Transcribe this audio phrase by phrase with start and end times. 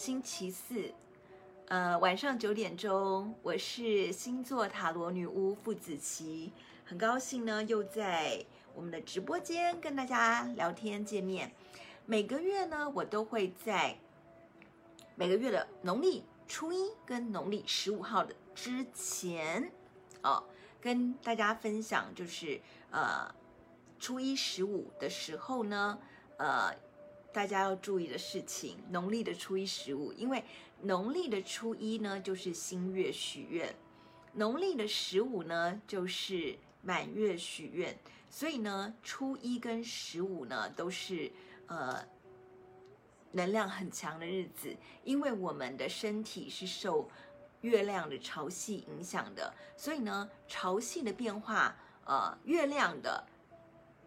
[0.00, 0.94] 星期四，
[1.66, 6.54] 呃，晚上九点钟，我是星座塔罗女巫傅子琪，
[6.86, 8.42] 很高兴呢，又在
[8.74, 11.52] 我们的直播间跟大家聊天见面。
[12.06, 13.94] 每个月呢，我都会在
[15.16, 19.70] 每个月的农历初一跟农历十五号的之前，
[20.22, 20.42] 哦，
[20.80, 22.58] 跟大家分享，就是
[22.90, 23.30] 呃，
[23.98, 25.98] 初一十五的时候呢，
[26.38, 26.74] 呃。
[27.32, 30.44] 大家要注意的事情，农历的初一十五，因为
[30.82, 33.72] 农历的初一呢就是新月许愿，
[34.32, 37.96] 农历的十五呢就是满月许愿，
[38.28, 41.30] 所以呢初一跟十五呢都是
[41.66, 42.04] 呃
[43.30, 47.08] 能量很强的日子，因为我们的身体是受
[47.60, 53.24] 月亮的潮汐影响的，所以呢潮汐的变化，呃月亮的。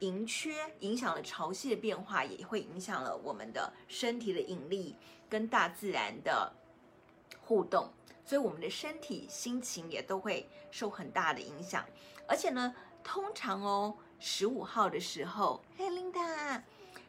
[0.03, 4.93] 盈缺影响了潮汐的变化，也会影响了我们的身体的引力
[5.29, 6.53] 跟大自然的
[7.41, 7.87] 互动，
[8.25, 11.85] 所以我们的身体、心情也都会受很大的影响。
[12.27, 16.61] 而且呢，通常哦，十五号的时候，嘿琳达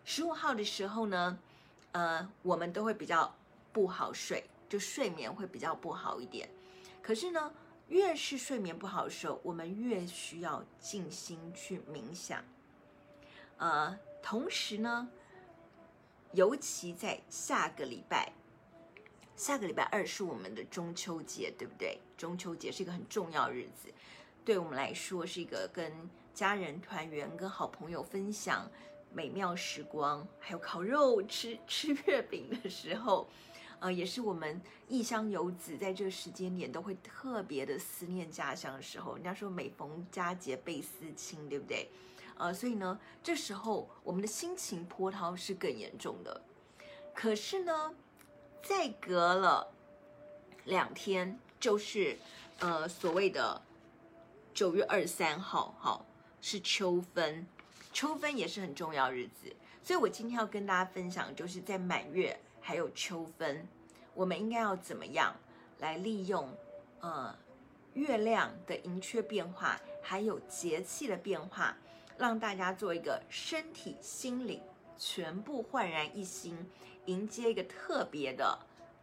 [0.04, 1.36] 十五号的时候呢，
[1.90, 3.34] 呃，我们都会比较
[3.72, 6.48] 不好睡，就睡眠会比较不好一点。
[7.02, 7.52] 可是呢，
[7.88, 12.40] 越是睡眠不好的时候，我们越需要静心去冥想。
[13.64, 15.08] 呃，同时呢，
[16.32, 18.30] 尤其在下个礼拜，
[19.36, 21.98] 下个礼拜二是我们的中秋节，对不对？
[22.14, 23.88] 中秋节是一个很重要日子，
[24.44, 25.90] 对我们来说是一个跟
[26.34, 28.70] 家人团圆、跟好朋友分享
[29.10, 33.26] 美妙时光，还有烤肉、吃 吃月饼的时候，
[33.80, 39.14] 呃，也是我们异乡游子在这个时间点都会特别的思念家乡的时候。
[39.14, 41.88] 人家说每逢佳节倍思亲，对不对？
[42.36, 46.40] 呃，所以呢，这时候我们的心情波涛是更严重的。
[47.14, 47.94] 可是呢，
[48.62, 49.72] 再隔了
[50.64, 52.18] 两天，就是
[52.58, 53.62] 呃所谓的
[54.52, 56.04] 九月二十三号，好，
[56.40, 57.46] 是秋分，
[57.92, 59.54] 秋分也是很重要日子。
[59.82, 63.68] 所以我今天要跟大家分享，就是在满月还有秋分，
[64.12, 65.36] 我们应该要怎么样
[65.78, 66.52] 来利用
[67.00, 67.36] 呃
[67.92, 71.76] 月亮的盈缺变化，还有节气的变化。
[72.16, 74.62] 让大家做一个身体、心灵
[74.96, 76.56] 全部焕然一新，
[77.06, 78.58] 迎接一个特别的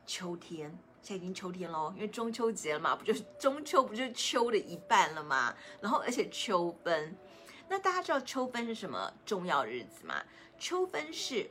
[0.06, 0.78] 秋天。
[1.02, 5.54] 现在已经秋天喽，因为中秋节了嘛，不就是中秋，不就是秋的一半了吗？
[5.82, 7.18] 然后而且秋分，
[7.68, 10.24] 那大家知道秋分是什么重要日子吗？
[10.58, 11.50] 秋分是，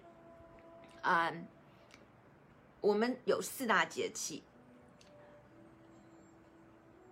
[1.02, 1.46] 嗯，
[2.80, 4.44] 我们有四大节气：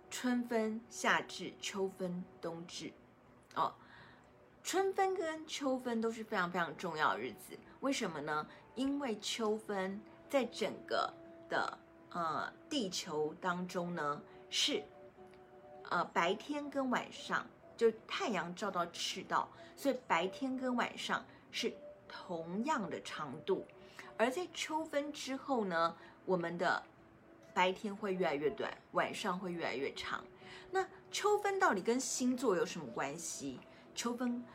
[0.09, 2.91] 春分、夏至、秋分、冬至。
[3.55, 3.75] 哦。
[4.71, 8.45] 春分跟秋分都是非常非常重要的日子，为什么呢？
[8.75, 9.99] 因为秋分
[10.29, 11.11] 在整个
[11.49, 11.75] 的
[12.11, 14.83] 呃地球当中呢，是
[15.89, 17.43] 呃白天跟晚上
[17.75, 21.73] 就太阳照到赤道，所以白天跟晚上是
[22.07, 23.65] 同样的长度。
[24.17, 26.83] 而在秋分之后呢，我们的
[27.55, 30.23] 白天会越来越短，晚上会越来越长。
[30.69, 33.59] 那秋分到底跟星座有什么关系？
[33.95, 34.45] 秋分。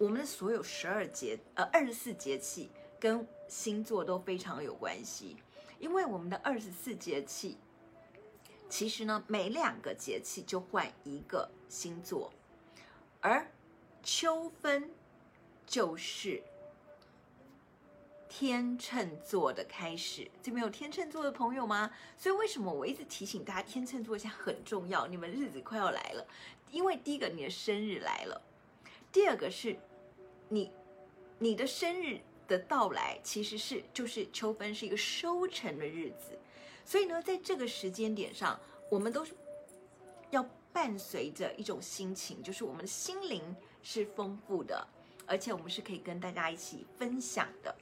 [0.00, 5.36] 我们的所有十二节，呃，二十四节气跟星座都非常有关系，
[5.78, 7.58] 因为我们的二十四节气，
[8.66, 12.32] 其实呢，每两个节气就换一个星座，
[13.20, 13.46] 而
[14.02, 14.90] 秋分
[15.66, 16.42] 就是
[18.26, 20.30] 天秤座的开始。
[20.42, 21.90] 这边有天秤座的朋友吗？
[22.16, 26.26] 所以为什么我一直提醒大家，天秤座现在很重要，你们日子快要来了，
[26.70, 28.40] 因为第一个你的生日来了，
[29.12, 29.76] 第二个是。
[30.52, 30.72] 你，
[31.38, 32.18] 你的生日
[32.48, 36.36] 的到来其实是就是秋分是一个收成的日子，
[36.84, 38.58] 所以呢，在这个时间点上，
[38.90, 39.32] 我们都是
[40.30, 44.84] 要伴随着一种心情，就是我们的心灵是丰富的，
[45.24, 47.72] 而且我们是可以跟大家一起分享的。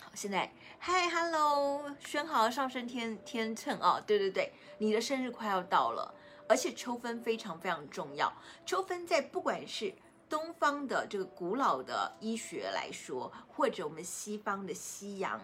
[0.00, 6.12] 好，现在嗨，hello，宣豪上升天天秤哦，对对对，你的生日快要到了，
[6.48, 8.32] 而且秋分非常非常重要，
[8.66, 9.94] 秋分在不管是。
[10.28, 15.40] 东方的这个古老的医学来说，或者我们西方的西洋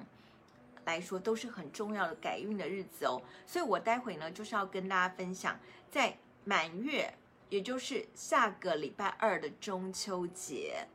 [0.85, 3.23] 来说，都是很重要的改运的日子哦。
[3.47, 5.59] 所以我待会呢，就是要跟大家分享，
[5.91, 7.15] 在满月，
[7.49, 10.87] 也就是下个礼拜二的中秋节，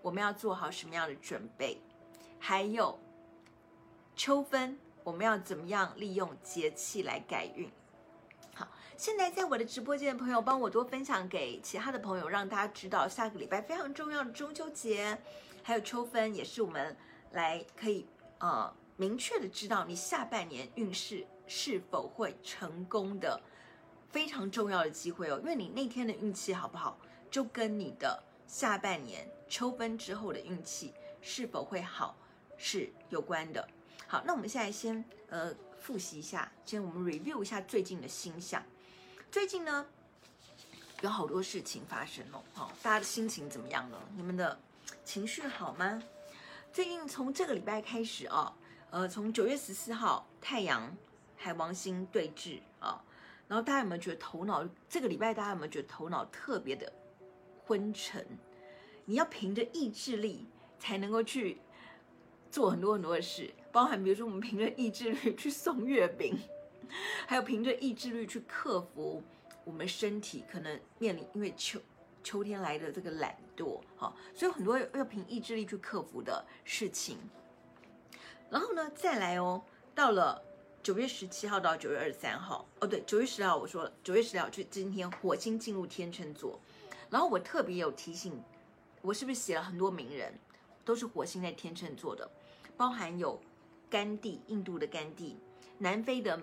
[0.00, 1.82] 我们要做好什么样的准备？
[2.38, 2.98] 还有
[4.14, 7.68] 秋分，我们要怎么样利用节气来改运？
[9.02, 15.18] 现在在我的直播间的朋友，帮我多分享给其他的朋友，让大家知道下个礼拜非常重要的中秋节，
[15.60, 16.96] 还有秋分，也是我们
[17.32, 18.06] 来可以
[18.38, 23.42] 呃明确的知道你下半年运势是否会成功的
[24.08, 26.96] 非常重要的机会哦，因为你那天的运气好不好，
[27.28, 32.16] 就跟你的下半年秋分之后的运气是否会好
[32.56, 33.68] 是有关的。
[34.06, 38.62] 好，那我们现在先呃复习一下，先我们 review 一下最近的星象。
[39.32, 39.86] 最近呢
[41.00, 43.98] 有好多事情发生哦，好，大家的心情怎么样呢？
[44.14, 44.60] 你们的
[45.04, 46.02] 情绪好吗？
[46.70, 48.54] 最近从这个礼拜开始啊，
[48.90, 50.94] 呃，从九月十四号太阳
[51.34, 53.02] 海王星对峙啊，
[53.48, 56.92] 然后大家有没有觉得头脑这个礼拜大家有没有觉得头脑特别的
[57.64, 58.26] 昏沉？
[59.06, 60.46] 你要凭着意志力
[60.78, 61.58] 才能够去
[62.50, 63.50] 做很多很多的事。
[63.72, 66.38] 包含比如说，我们凭着意志力去送月饼，
[67.26, 69.22] 还有凭着意志力去克服
[69.64, 71.80] 我们身体可能面临因为秋
[72.22, 77.18] 秋天来的这个懒惰，哈，所以很多要凭意志力去克服的事情。
[78.50, 79.62] 然后呢，再来哦，
[79.94, 80.42] 到了
[80.82, 86.58] 九月十七号到九月二十三号，哦对，九月十号我说了，九月十号就今天火星进入天秤座，
[87.10, 88.42] 然后我特别有提醒，
[89.00, 90.32] 我是不是写了很多名人
[90.84, 92.30] 都是火星在天秤座的，
[92.76, 93.40] 包含有。
[93.90, 95.36] 甘地，印度的甘地，
[95.76, 96.40] 南非的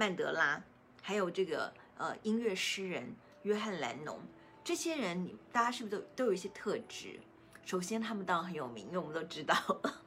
[0.00, 0.58] 曼德拉，
[1.02, 4.18] 还有这个呃音乐诗人约翰兰农，
[4.64, 7.20] 这些人，大家是不是都都有一些特质？
[7.66, 9.54] 首先，他们当然很有名，因为我们都知道。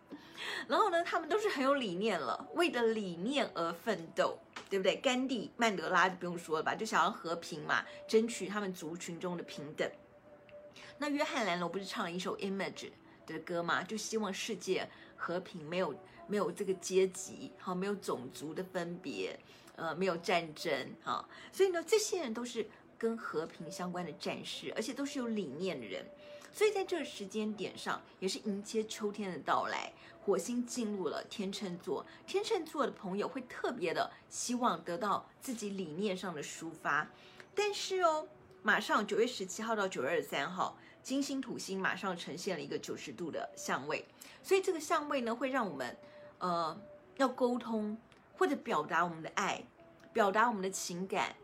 [0.68, 4.96] 然后呢，他们都是很有理念了，为了理念而奋斗，对不对？
[4.96, 9.88] 甘地、曼德拉就不用说了吧，就想要和平嘛，争取他们族群中的平等。
[10.98, 12.74] 那约翰兰农不是唱了一首《Image》
[13.28, 13.84] 的歌吗？
[13.84, 15.94] 就希望世界和平，没有。
[16.26, 19.38] 没有这个阶级，好，没有种族的分别，
[19.76, 22.68] 呃，没有战争，哈，所以呢，这些人都是
[22.98, 26.06] 跟和平相关的战士，而且都是有理念的人，
[26.52, 29.92] 所以在这个时间点上，也是迎接秋天的到来，
[30.24, 37.10] 火星进入了天秤座，天秤座的朋友会特别的希望得到自己理念上的抒发，
[37.56, 38.28] 但是哦，
[38.62, 44.06] 马上九月十七号到九月二十三号，金星土星马上呈现了一个九十度的相位，
[44.44, 45.98] 所以这个相位呢，会让我们。
[46.40, 46.78] 呃，
[47.16, 47.98] 要沟通
[48.36, 49.64] 或者表达我们的爱，
[50.12, 51.36] 表达我们的情感，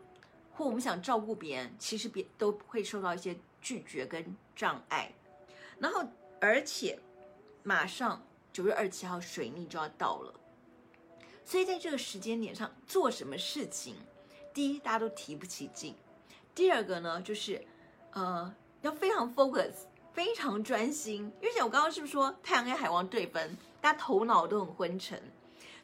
[0.52, 5.12] 或我们想照顾别人，其实别都会受到一些拒绝跟障碍。
[5.78, 6.04] 然后，
[6.40, 6.98] 而且
[7.62, 8.22] 马上
[8.52, 10.34] 九月二十七号水逆就要到了，
[11.44, 13.96] 所以在这个时间点上做什么事情，
[14.52, 15.94] 第一大家都提不起劲，
[16.54, 17.64] 第二个呢就是
[18.12, 19.72] 呃要非常 focus，
[20.12, 23.56] 非常专心，因为我刚刚是不是说太阳跟海王对分？
[23.80, 25.22] 大家头脑都很昏沉，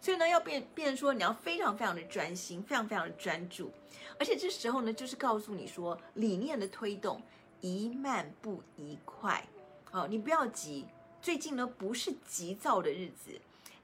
[0.06, 3.72] 所以呢，要变变说你要非常非常的专心，非常非常的专注，
[4.20, 7.20] 而且这时候呢，就是告诉你说理念的推动
[7.60, 9.44] 宜慢不宜快，
[9.90, 10.86] 好，你不要急。
[11.20, 13.32] 最近呢，不是急躁的日子，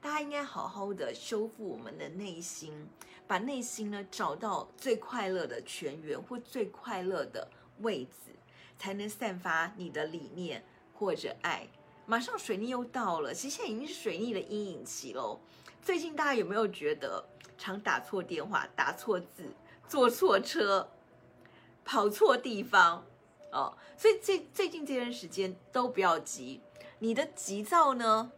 [0.01, 2.73] 大家应该好好的修复我们的内心，
[3.27, 8.31] 把内心呢找到最快乐的泉源或最快乐的位置，
[8.79, 10.63] 才能散发你的理念
[10.95, 11.67] 或者爱。
[12.07, 15.41] 马上水逆又到了，其实现在已经是水逆的阴影期喽。
[15.83, 17.25] 最近大家有没有觉得
[17.59, 19.53] 常打错电话、打错字、
[19.89, 20.89] 坐错车、
[21.85, 23.05] 跑错地方？
[23.51, 26.61] 哦，所以最最近这段时间都不要急，
[27.01, 28.31] 你的急躁呢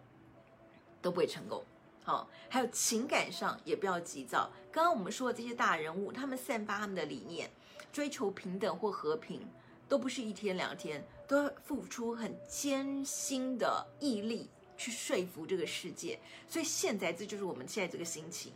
[1.03, 1.63] 都不会成功。
[2.03, 4.51] 好，哦，还有情感上也不要急躁。
[4.73, 7.51] 刚刚我们说的这些大人物，他们散发他们的理念，
[7.93, 9.47] 追求平等或和平，
[9.87, 11.07] 都不是一天两天。
[11.27, 14.51] 都要付出很艰辛的毅力
[14.85, 18.53] 去说服这个世界，所以现在这就是我们现在这个心情。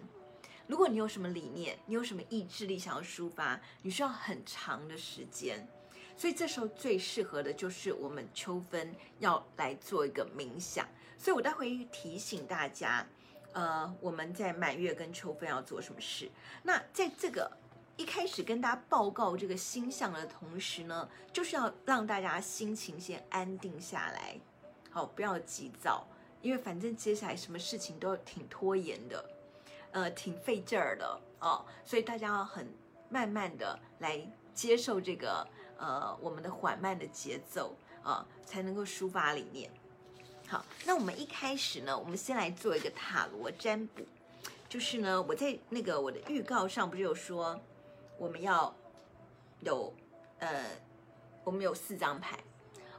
[0.67, 5.67] 如果你有什么理念，你有什么意志力想要抒发，你需要很长的时间，
[6.17, 10.87] 所以这时候最适合的就是我们秋分要来做一个冥想。
[11.17, 13.07] 所以我待会提醒大家，
[13.53, 16.31] 呃，我们在满月跟秋分要做什么事。
[16.63, 17.51] 那在这个。
[17.99, 24.39] 一开始跟大家报告这个星象的同时呢，就是要让大家心情先安定下来，
[24.89, 26.07] 好，不要急躁，
[26.43, 29.25] 因为反正接下来什么事情都挺拖延的，
[29.93, 32.67] 呃，挺费劲儿的哦，所以大家要很
[33.09, 34.21] 慢慢的来
[34.55, 39.71] 接受这个呃我们的缓慢的节奏啊，才能够抒发理念。
[40.47, 44.03] 好，那我们一开始呢，我们先来做一个塔罗占卜，
[44.69, 47.59] 就是呢，我在那个我的预告上不是有说。
[48.21, 48.75] 我们要
[49.61, 49.95] 有，
[50.41, 50.65] 呃，
[51.45, 52.37] 我们有四张牌，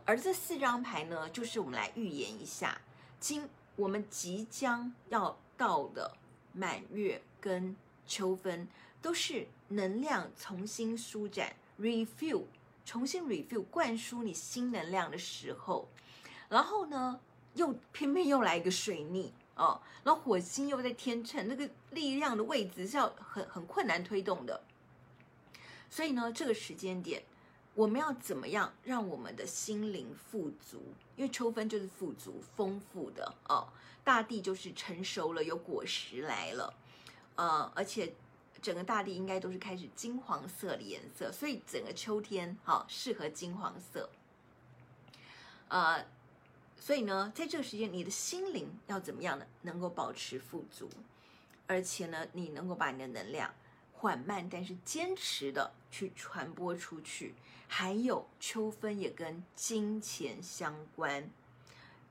[0.06, 2.80] 而这四张牌呢，就是我们来预言一下，
[3.20, 6.16] 今我们即将要到的
[6.54, 8.68] 满月跟秋分，
[9.02, 12.44] 都是能量重新舒展，refill，
[12.86, 15.88] 重新 refill，灌输你新能量的时候，
[16.50, 17.20] 然后呢，
[17.54, 19.34] 又偏偏又来一个水逆。
[19.56, 24.64] 哦，然后火星又在天秤，那个力量的位置是要很很困难推动的。
[25.90, 27.22] 所以呢，这个时间点，
[27.80, 30.84] 我们要怎么样让我们的心灵富足？
[31.16, 33.70] 因为秋分就是富足、丰富的哦，
[34.04, 36.74] 大地就是成熟了，有果实来了，
[37.36, 38.14] 呃，而且
[38.62, 44.10] 整个大地应该都是开始金黄色的颜色，所以整个秋天好、适合金黄色。
[45.70, 46.06] 呃，
[46.78, 49.46] 所以呢，在这个时间，你的心灵要怎么样呢？
[49.62, 50.90] 能够保持富足，
[51.66, 53.54] 而且呢，你能够把你的能量。
[53.94, 57.34] 缓慢但是坚持的去传播出去，
[57.68, 61.22] 还有秋分也跟金钱相关，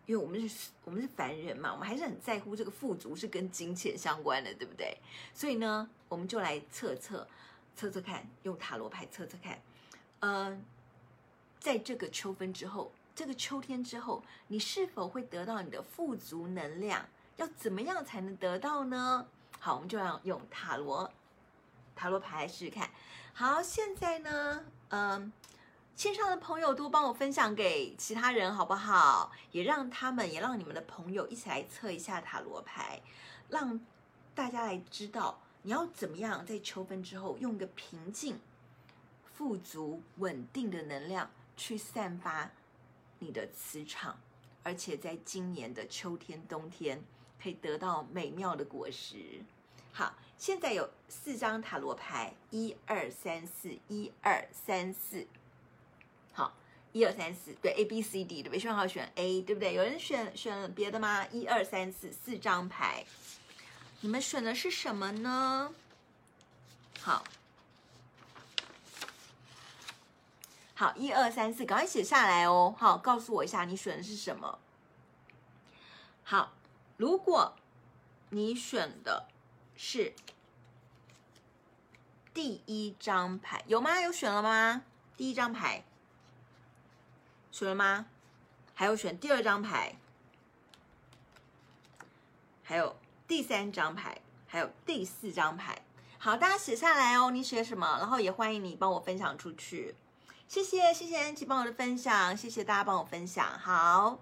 [0.06, 4.96] 因为我们是我们是凡人嘛，我们还是很在乎这个富足是跟金钱相关的，对不对？
[5.32, 7.26] 所以呢，我们就来测测
[7.76, 9.60] 测测看，用塔罗牌测测看，
[10.20, 10.60] 呃，
[11.60, 17.06] 在这个秋分之后，这个秋天之后，你是否会得到你的富足能量？
[17.36, 19.26] 要怎么样才能得到呢？
[19.60, 21.10] 好，我们就要用塔罗。
[21.94, 22.90] 塔罗牌来试试看。
[23.38, 25.32] 好，现在呢，嗯，
[25.94, 29.30] 线上的朋友多帮我分享给其他人，好不好？
[29.52, 33.00] 也让他们，也让你们的朋友一起来测一下塔罗牌，
[33.48, 33.78] 让
[34.34, 38.40] 大家来知道你要怎么样在秋分之后，用一个平静、
[39.22, 42.50] 富足、稳定的能量去散发
[43.20, 44.18] 你的磁场，
[44.64, 47.00] 而且在今年的秋天、冬天
[47.40, 49.44] 可以得到美妙的果实。
[49.98, 50.14] 好。
[50.38, 55.26] 现在有四张塔罗牌，一二三四，一二三四，
[56.32, 56.54] 好，
[56.92, 58.60] 一二三四，对，A B C D 对不对？
[58.60, 59.74] 选好选 A，对不对？
[59.74, 61.26] 有人选选了别的吗？
[61.32, 63.04] 一二三四，四张牌，
[64.00, 65.74] 你们选的是什么呢？
[67.00, 67.24] 好，
[70.76, 72.72] 好，一二三四，赶快写下来哦。
[72.78, 74.60] 好，告诉我一下你选的是什么。
[76.22, 76.52] 好，
[76.96, 77.56] 如果
[78.30, 79.26] 你选的。
[79.80, 80.12] 是
[82.34, 84.00] 第一张牌，有吗？
[84.00, 84.82] 有选了吗？
[85.16, 85.84] 第一张牌
[87.52, 88.06] 选了吗？
[88.74, 89.94] 还有选第二张牌，
[92.64, 92.96] 还有
[93.28, 95.80] 第三张牌，还有第四张牌。
[96.18, 97.30] 好，大家写下来哦。
[97.30, 97.98] 你写什么？
[97.98, 99.94] 然后也欢迎你帮我分享出去。
[100.48, 103.46] 谢谢，谢谢安琪帮我的分享，谢谢大家帮我分享。
[103.58, 104.18] 好，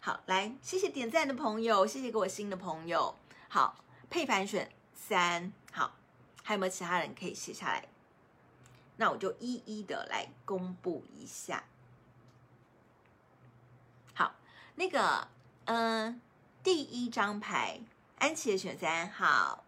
[0.00, 3.14] 好，来，谢谢点赞的朋友，谢谢给我新的朋友。
[3.48, 4.79] 好，配反选。
[5.08, 5.96] 三，好，
[6.44, 7.88] 还有没有其他人可以写下来？
[8.96, 11.64] 那我就一一的来公布一下。
[14.14, 14.34] 好，
[14.74, 15.26] 那个，
[15.64, 16.20] 嗯，
[16.62, 17.80] 第一张牌，
[18.18, 19.64] 安琪的选三，好，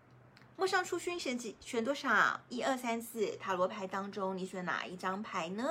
[0.56, 1.56] 陌上初薰选几？
[1.60, 2.42] 选多少？
[2.50, 5.64] 一二三四，塔罗牌当中你选哪一张牌呢？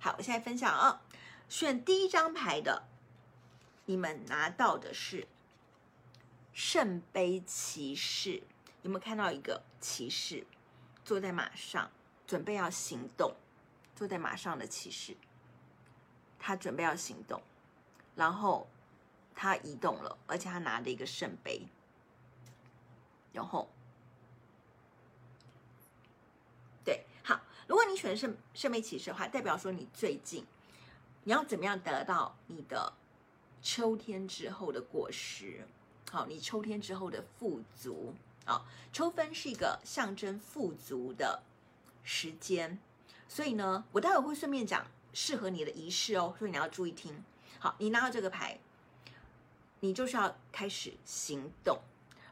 [0.00, 1.02] 好，我现在分享啊，
[1.48, 2.84] 选第一张牌的，
[3.84, 5.28] 你们拿到的是。
[6.52, 8.42] 圣杯骑士，
[8.82, 10.46] 有没有看到一个骑士
[11.04, 11.90] 坐在马上，
[12.26, 13.34] 准备要行动？
[13.94, 15.14] 坐在马上的骑士，
[16.38, 17.42] 他准备要行动，
[18.14, 18.66] 然后
[19.34, 21.66] 他移动了，而且他拿着一个圣杯。
[23.32, 23.68] 然后，
[26.82, 30.46] 对，好，如果你选的是圣杯骑士的话，代表说你最近
[31.24, 32.94] 你要怎么样得到你的
[33.60, 35.68] 秋天之后的果实？
[36.12, 38.12] 好，你秋天之后的富足
[38.44, 41.40] 啊，秋分是一个象征富足的
[42.02, 42.80] 时间，
[43.28, 47.22] 所以呢，我待会会顺便讲适合你的仪式哦，所以你要注意听。
[47.60, 48.58] 好，你拿到这个牌，
[49.78, 51.78] 你就是要开始行动，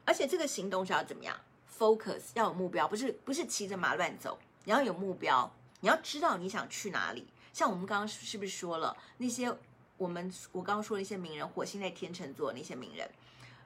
[0.05, 1.39] 而且这个行动是要怎么样
[1.79, 7.29] ？Focus，要有目标，不是不是骑着马乱走，你要有目标，你要知道你想去哪里。
[7.53, 9.57] 像我们刚刚是不是说了那些
[9.97, 13.09] 我们我刚刚说的一些名人，火星在天秤座那些名人。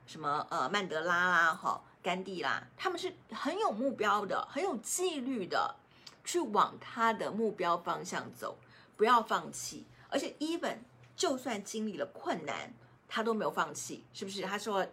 [0.07, 5.77] 什么呃曼德拉啦，哈，甘地啦，他们是很有目标的，很有纪律的，
[6.25, 8.59] 去往他的目标方向走，
[8.97, 9.87] 不要放弃。
[10.09, 10.79] 而且，even
[11.17, 12.75] 就算经历了困难，
[13.09, 14.43] 他都没有放弃，是不是？
[14.43, 14.87] 他说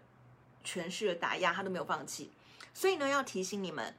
[0.64, 2.32] 权势的打压，他都没有放弃。
[2.74, 3.96] 所以呢，要提醒你们，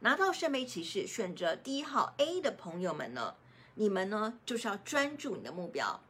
[0.00, 3.34] 拿到圣杯骑士，选择第一号 A 的朋友们呢，
[3.74, 6.00] 你们呢就是要专注你的目标。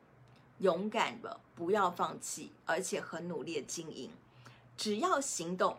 [0.59, 4.11] 勇敢的，不要放弃，而且很努力的经营。
[4.77, 5.79] 只要行动，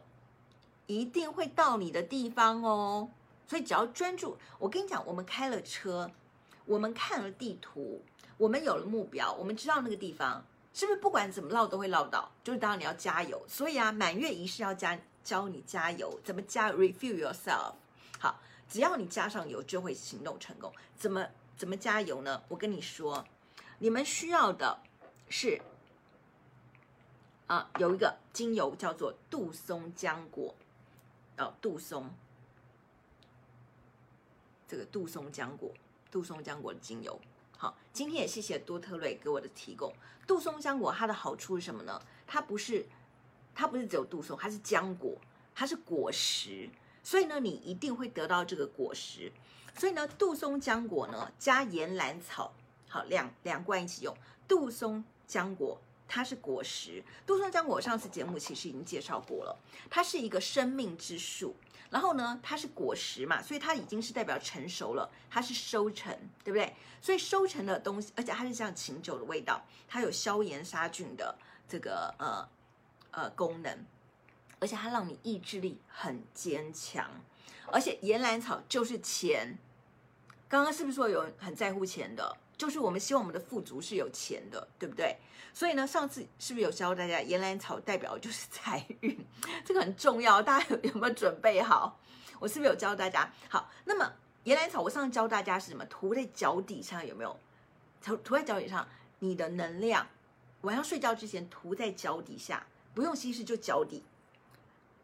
[0.86, 3.10] 一定会到你的地方哦。
[3.48, 6.12] 所以只要专注，我跟你讲，我们开了车，
[6.66, 8.04] 我们看了地图，
[8.38, 12.32] 我们有了目标，我们知道那个地方是不是不管怎么绕都会绕到？
[12.44, 13.42] 就是当然你要加油。
[13.48, 17.74] 所以啊，满月仪式要加教你加油，怎么加？Refuel yourself。
[18.20, 20.72] 好，只要你加上油，就会行动成功。
[20.98, 22.44] 怎么怎么加油呢？
[22.48, 23.26] 我跟你说。
[23.80, 24.80] 你们需要的
[25.30, 25.62] 是
[27.46, 30.56] 啊，有一个精油叫做杜松浆果，
[31.38, 32.10] 哦，杜松，
[34.68, 35.72] 这个杜松浆果，
[36.12, 37.20] 杜松浆果的精油。
[37.58, 39.94] 好，今天也谢谢多特瑞给我的提供。
[40.26, 42.02] 杜松浆果它的好处是什么呢？
[42.26, 42.86] 它不是，
[43.56, 45.16] 它不是只有杜松，它是浆果，
[45.56, 46.70] 它是果实，
[47.04, 49.32] 所以呢，你一定会得到这个果实。
[49.76, 52.52] 所以呢，杜松浆果呢加岩兰草，
[52.88, 54.15] 好，两两罐一起用。
[54.48, 55.79] 杜松浆果。
[56.10, 59.60] 它是果实，杜松浆果，上次节目其实已经介绍过了。
[59.89, 61.53] 它是一个生命之树，
[61.89, 66.74] 然后呢，它是果实嘛，所以它已经是代表成熟了，它是收成，对不对？
[67.01, 72.48] 所以收成的东西，而且它是像琴酒的味道，它有消炎杀菌的这个呃
[73.12, 73.86] 呃功能，
[74.62, 77.12] 而且它让你意志力很坚强。
[77.70, 79.58] 而且岩兰草就是钱，
[80.48, 82.38] 刚刚是不是说有很在乎钱的？
[82.58, 85.16] 就是我们希望我们的富足是有钱的，对不对？
[85.54, 89.18] 所以呢，上次是不是有教大家岩兰草代表的就是财运？
[89.64, 92.00] 这个很重要，大家有有没有准备好？
[92.40, 93.32] 我是不是有教大家？
[93.50, 94.12] 好，那么
[94.44, 95.86] 岩兰草，我上次教大家是什么？
[95.86, 97.40] 涂在脚底上有没有？
[98.04, 98.88] 涂涂在脚底上，
[99.20, 100.08] 你的能量
[100.62, 104.04] 晚上睡觉之前涂在脚底下，不用稀释就脚底。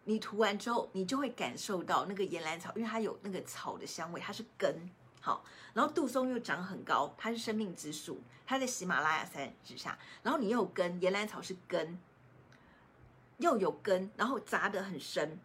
[0.06, 4.90] 你涂完之后，你就会感受到那个岩兰草，因为它有那个草的香味，它是根。
[5.26, 5.42] 好，
[5.74, 9.98] 然后杜松又长很高，它是生命之树，它在喜马拉雅山之下。
[10.22, 11.98] 然后你又有根，岩兰草是根，
[13.38, 15.40] 又有根，然后扎得很深，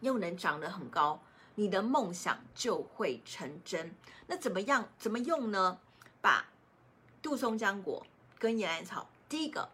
[0.00, 1.20] 又能长得很高，
[1.56, 3.94] 你的梦想就会成真。
[4.26, 4.88] 那怎么样？
[4.98, 5.78] 怎么用呢？
[6.22, 6.48] 把
[7.20, 8.06] 杜松浆果
[8.38, 9.68] 跟岩兰草，第一个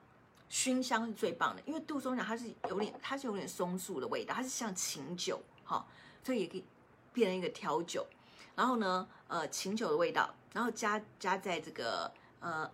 [0.49, 5.87] 熏香是最棒的，因为杜松浆它是有点，它是有点松树的味道，它是像琴酒，好，
[6.25, 6.65] 所以也可以
[7.13, 8.05] 变成一个调酒。
[8.57, 12.69] 然后呢，呃，琴酒的味道，然后加加在这个呃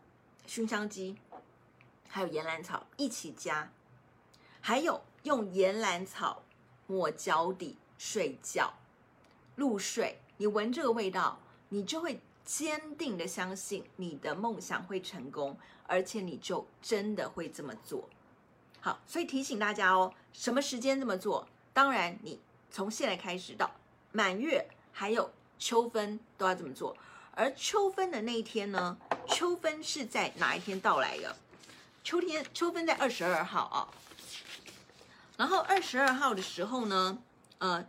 [0.47, 1.15] 熏香机，
[2.09, 3.71] 还有岩兰草一起加，
[4.63, 6.43] 还有用岩兰草
[6.87, 8.73] 抹脚底睡觉
[9.55, 11.38] 入睡，你闻这个味道，
[11.69, 18.09] 你就会坚定的相信你的梦想会成功，而且你就真的会这么做。
[18.81, 21.47] 好，所以提醒大家哦，什么时间这么做？
[21.75, 22.40] 当然，你
[22.71, 23.71] 从现在开始到
[24.12, 25.31] 满月，还有。
[25.59, 26.97] 秋分都要这么做，
[27.33, 28.97] 而秋分的那一天呢？
[29.27, 31.35] 秋分是在哪一天到来的？
[32.05, 33.88] 秋天，秋分在二十二号啊。
[35.37, 37.19] 然后二十二号的时候呢，
[37.59, 37.85] 呃，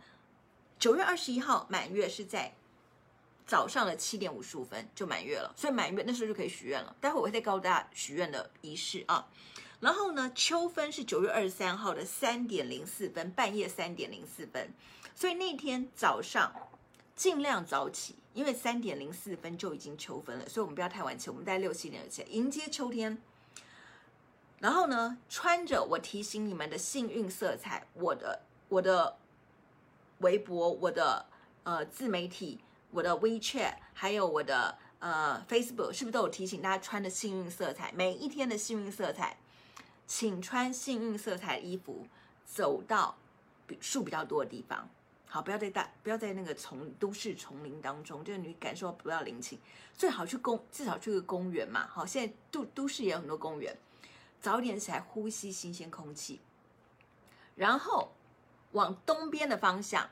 [0.78, 2.54] 九月二十一号满月是在
[3.46, 6.96] 早上的七点五十五分就满月了，所以满月那时候就可以许愿了。
[7.00, 9.28] 待会我会再告诉大家许愿的仪式啊。
[9.80, 14.72] 然后呢，秋分是九月二十三号的三点零四分，半夜三点零四分，
[15.14, 16.52] 所以那天早上。
[17.18, 23.20] 尽量早起，因为三点零四分就已经秋分了，所以我们不要太晚起，我们在六七点就起来迎接秋天。
[24.60, 29.16] 然后呢，穿着我提醒你们的幸运色彩，我的我的
[30.18, 31.26] 微博，我的
[31.64, 32.60] 呃自媒体，
[32.92, 37.90] 我的 WeChat，还有我的呃 Facebook，是不是都有提醒大家穿的幸运色彩？
[37.96, 39.36] 每一天的幸运色彩，
[40.06, 42.06] 请穿幸运色彩的衣服，
[42.46, 43.16] 走到
[43.66, 44.88] 比树比较多的地方。
[45.30, 49.60] 好，不要在大，不要在那个丛都市丛林当中，就是你感受不到灵气，
[49.92, 51.86] 最好去公，至少去个公园嘛。
[51.86, 53.76] 好，现在都都市也有很多公园，
[54.40, 56.40] 早点起来呼吸新鲜空气，
[57.54, 58.12] 然后
[58.72, 60.08] 往东边的方向。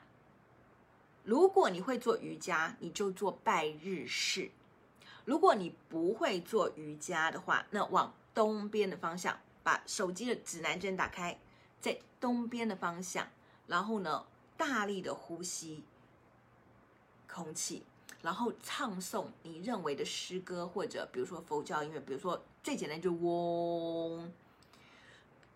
[1.23, 4.51] 如果你会做瑜伽，你就做拜日式；
[5.25, 11.37] 如果你不会做瑜伽的话，那往东边的方向，把手机的指南针打开，
[11.81, 13.27] 在东边的方向，
[13.65, 14.25] 然后呢，
[14.57, 15.83] 大力的呼吸
[17.27, 17.83] 空气，
[18.21, 24.31] 然后唱诵你认为的诗歌，或者比如说佛教音乐，比如说最简单就嗡，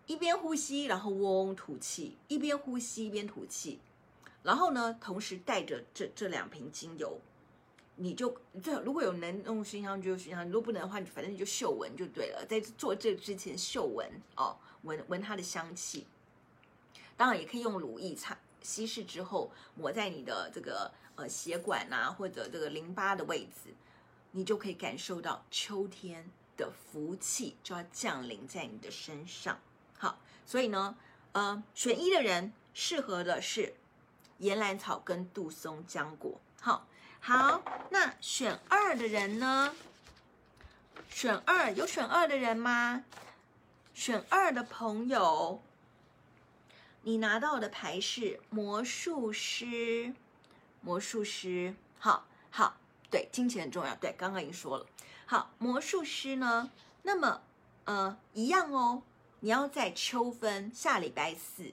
[0.06, 3.80] 一边呼吸，然后嗡吐气，一边呼吸一边吐气，
[4.42, 7.18] 然后呢，同时带着这这两瓶精油，
[7.96, 16.06] 你就最如果有能用熏香就熏香，如果不能的话，你反正你就嗅闻就对了，在做这之前嗅闻哦，闻闻它的香气，
[17.16, 18.38] 当然也可以用乳液擦。
[18.62, 23.74] 稀释之后抹在你的这个呃血管呐、啊，或者这个淋巴的位置，
[24.30, 29.58] 你就可以感受到秋天的福气就要降临在你的身上。
[29.98, 30.96] 好，所以呢，
[31.32, 33.74] 呃，选一的人适合的是
[34.38, 36.40] 岩兰草跟杜松浆果。
[36.60, 36.86] 好，
[37.20, 39.74] 好，那选二的人呢？
[41.08, 43.04] 选二有选二的人吗？
[43.92, 45.62] 选二的朋友。
[47.04, 50.14] 你拿到的牌是魔术师，
[50.80, 52.76] 魔术师，好好，
[53.10, 54.86] 对，金钱很重要，对，刚刚已经说了，
[55.26, 56.70] 好，魔术师呢，
[57.02, 57.42] 那么，
[57.86, 59.02] 呃，一样哦，
[59.40, 61.72] 你要在秋分下礼拜四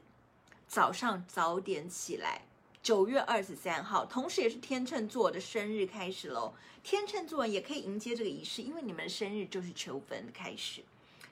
[0.67, 2.41] 早上早点起来，
[2.81, 6.55] 九月二十三号，同时也是天秤座的生日开始喽。
[6.81, 10.83] 天秤座也可以迎接这个仪式，因为你们的生日就是秋分开始，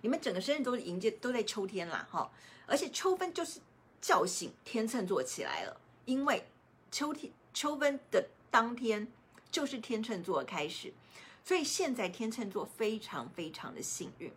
[0.02, 2.30] 你们整个生日都迎接都在秋天啦，哈。
[2.68, 3.62] 而且秋分就是
[4.02, 6.46] 叫醒天秤座起来了，因为
[6.92, 9.08] 秋天秋分的当天
[9.52, 10.94] 就是天秤座的开始，
[11.44, 14.32] 所以现在天秤座非常非常的幸运。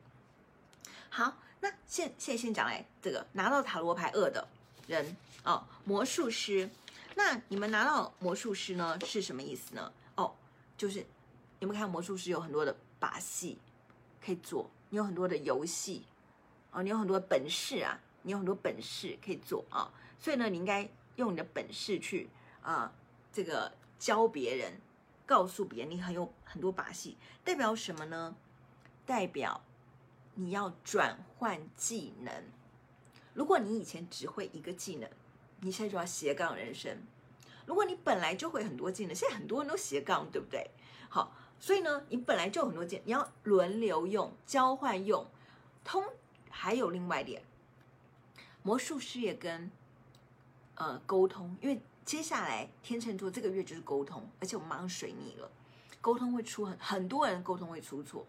[1.08, 1.36] 好。
[1.62, 4.48] 那现现在先讲来这个拿到塔罗牌二的
[4.86, 6.70] 人哦，魔术师。
[7.14, 9.92] 那你们拿到魔术师呢是什么意思呢？
[10.14, 10.34] 哦，
[10.78, 11.04] 就是
[11.58, 13.58] 你们看魔术师有很多的把戏
[14.24, 16.06] 可以做，你有很多的游戏
[16.70, 22.28] 哦，你有很多的本事啊，你有很多本事可以做啊、所以呢，你应该用你的本事去
[22.62, 22.92] 啊、
[23.32, 24.80] 这个教别人，
[25.26, 28.34] 告诉别人你很有很多把戏，代表什么呢？
[29.04, 29.62] 代表。
[30.34, 32.32] 你要转换技能。
[33.34, 35.10] 如果你以前只会一个技能，
[35.60, 36.96] 你现在就要斜杠人生。
[37.66, 40.70] 如果你本来就会很多技能，现在很多人都斜杠，对不对？
[41.10, 45.26] 好，所以呢，你本来就很多技能，你要轮流用、交换用。
[45.84, 46.02] 通
[46.48, 47.42] 还有另外一点，
[48.62, 49.70] 魔术师也跟
[50.74, 55.50] 呃沟通，因为接下来天秤座这个月就是沟通，而且我马上水逆了，
[56.00, 58.26] 沟通会出很很多人沟通会出错。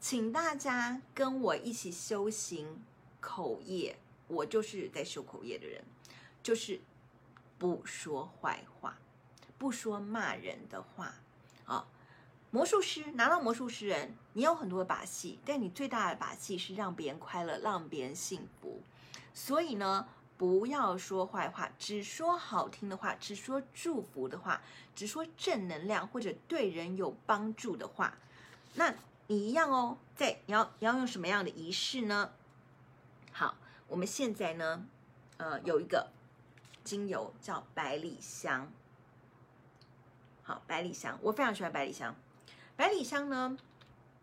[0.00, 2.82] 请大家跟我一起修行
[3.20, 5.82] 口业，我就是在修口业的人，
[6.42, 6.80] 就是
[7.58, 8.96] 不说坏话，
[9.58, 11.14] 不说骂人的话
[11.64, 11.86] 啊。
[12.50, 18.80] 魔术师拿到魔术师人，你有很多的把戏，但你最大的把戏是让别人快乐，让别人幸福。
[19.38, 24.60] 所以呢，不要说坏话，只说好听的话，只说祝福的话，
[24.96, 28.18] 只说正能量或者对人有帮助的话。
[28.74, 28.92] 那。
[29.30, 32.32] 你一样哦，在你要你要用什么样的仪式呢？
[33.30, 34.86] 好，我们现在呢，
[35.36, 36.10] 呃，有一个
[36.82, 38.72] 精油叫百里香。
[40.42, 42.16] 好，百里香，我非常喜欢百里香。
[42.74, 43.58] 百里香呢，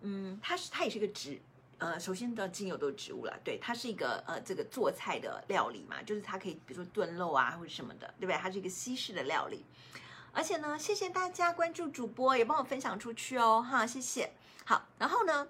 [0.01, 1.39] 嗯，它是它也是一个植，
[1.77, 8.35] 呃，首先的精油都是植物了，对，它是一个呃这个做菜的料理嘛，就是它可以比如说炖肉啊或者什么的，对不对？
[8.38, 9.65] 它是一个西式的料理。
[10.31, 14.31] 而且呢，谢谢大家关注主播，也帮我分享出去哦，哈，谢谢。
[14.65, 15.47] 好，然后呢，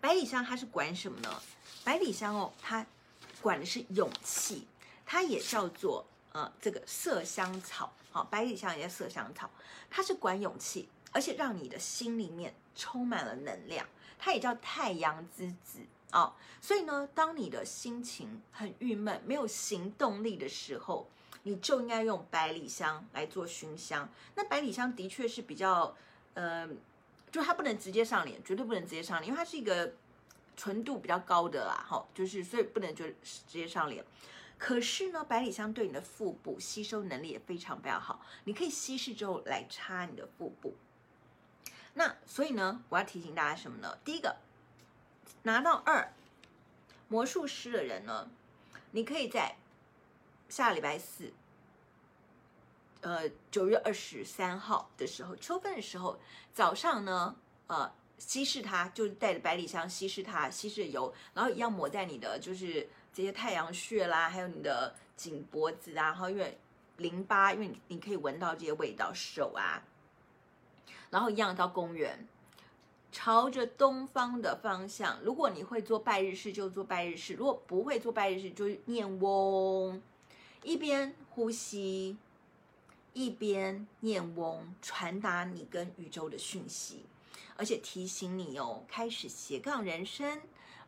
[0.00, 1.42] 百里香它是管什么呢？
[1.84, 2.84] 百里香哦，它
[3.40, 4.66] 管的是勇气，
[5.06, 7.92] 它也叫做呃这个麝香草。
[8.12, 9.48] 好，百里香也叫麝香草，
[9.88, 13.86] 它是管勇气，而且让你的心里面充满了能量。
[14.20, 15.80] 它也叫太阳之子
[16.10, 16.32] 啊、哦。
[16.60, 21.08] 所以呢，当你的心情很郁闷、没有行动力的时候，
[21.42, 24.08] 你就应该用百里香来做熏香。
[24.34, 25.96] 那百里香的确是比较
[26.34, 26.68] 呃。
[27.32, 29.92] 就它不能直接上脸，绝对不能直接上脸，因为它是一个
[30.56, 34.04] 纯度比较高的啦，哈，就是所以不能就直接上脸。
[34.58, 40.74] 可是呢，百里香对你的腹部吸收能力也非常非常好，你可以稀释之后来擦你的腹部。
[41.94, 43.98] 那所以呢，我要提醒大家什么呢？
[44.04, 44.36] 第一个，
[45.42, 46.12] 拿到二
[47.08, 48.30] 魔术师的人呢，
[48.92, 49.56] 你可以在
[50.48, 51.32] 下礼拜四。
[53.02, 56.20] 呃，九月二十三号的时候，秋分的时候，
[56.52, 57.34] 早上呢，
[57.66, 66.58] 呃，稀释它，就是带着百里香稀释它，稀释油，然后一样抹在你的就是这些太阳穴啦，还有你的颈脖子啊，然后因为
[66.98, 69.82] 淋巴，因为你可以闻到这些味道，手啊，
[71.10, 72.26] 然后一样到公园，
[73.12, 75.20] 朝着东方的方向。
[75.22, 80.00] 如果你会做拜日式，就做拜日式；如果不会做拜日式，就念嗡，
[80.62, 82.16] 一边呼吸。
[83.12, 87.04] 一边念嗡，传达你跟宇宙的讯息，
[87.56, 90.40] 而且提醒你哦，开始斜杠人生，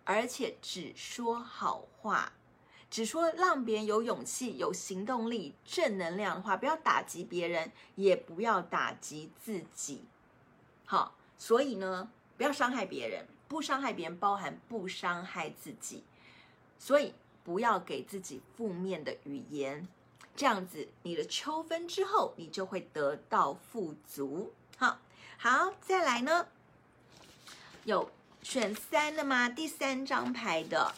[0.04, 2.32] 而且只说好话，
[2.92, 10.04] 只说让别人有勇气、有行动力、正能量的话，不要打击别人，也不要打击自己。
[10.84, 16.04] 好，所以呢，不要伤害别人，不伤害别人包含不伤害自己，
[16.78, 19.88] 所以不要给自己负面的语言。
[20.36, 24.52] 这样子，你的秋分之后，你就会得到富足。
[24.76, 24.98] 好，
[25.38, 26.46] 好，再来呢？
[27.84, 28.10] 有
[28.42, 29.48] 选三的吗？
[29.48, 30.94] 第三张牌的，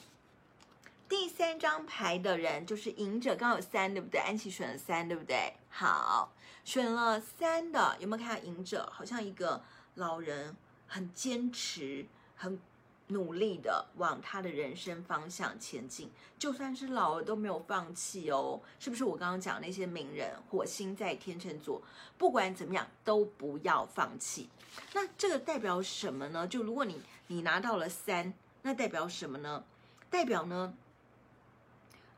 [1.09, 4.21] 第三张牌的人就是赢者，刚好有三，对不对？
[4.21, 5.55] 安琪选了三，对不对？
[5.69, 6.33] 好，
[6.65, 8.89] 选了三的，有没有看到赢者？
[8.93, 9.63] 好像一个
[9.95, 12.61] 老人，很坚持，很。
[13.09, 19.05] 努力的往他的人生方向前进，就算是老了都没有放弃哦，是不是？
[19.05, 21.83] 我刚刚讲那些名人，火星在天秤座，
[22.17, 24.49] 不管怎么样都不要放弃。
[24.95, 26.49] 那这个代表什么呢？
[26.49, 29.63] 就如果你你拿到了三，那代表什么呢？
[30.09, 30.73] 代表呢，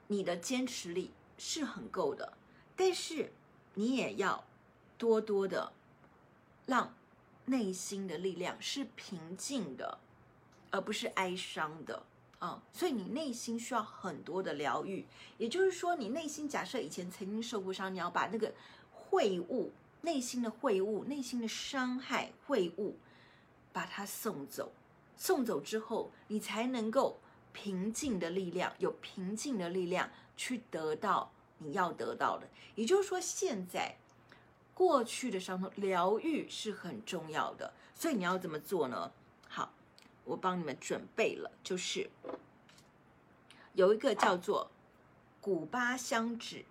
[0.08, 2.32] 你的坚持力是很够的，
[2.76, 3.32] 但是
[3.74, 4.44] 你也要
[4.96, 5.72] 多多的
[6.64, 6.94] 让
[7.44, 9.98] 内心的力量是平静的，
[10.70, 12.02] 而不是哀伤的
[12.38, 12.62] 啊。
[12.72, 15.04] 所以你内心需要很多的疗愈，
[15.38, 18.52] 也就是说，你内心假设以前曾经受过伤，你要把那个
[19.10, 22.96] 秽物、内心的秽物、内心的伤害、秽物，
[23.72, 24.72] 把它送走。
[25.16, 27.18] 送走之后，你才能够
[27.56, 32.46] 平静的力量，有平静的力量去得到你要得到的。
[32.74, 33.96] 也就是说，现在
[34.74, 37.72] 过去的伤痛疗愈是很重要的。
[37.94, 39.10] 所以你要怎么做呢？
[39.48, 39.72] 好，
[40.24, 42.10] 我帮你们准备了，就是
[43.72, 44.70] 有一个叫做
[45.40, 46.66] 古巴香脂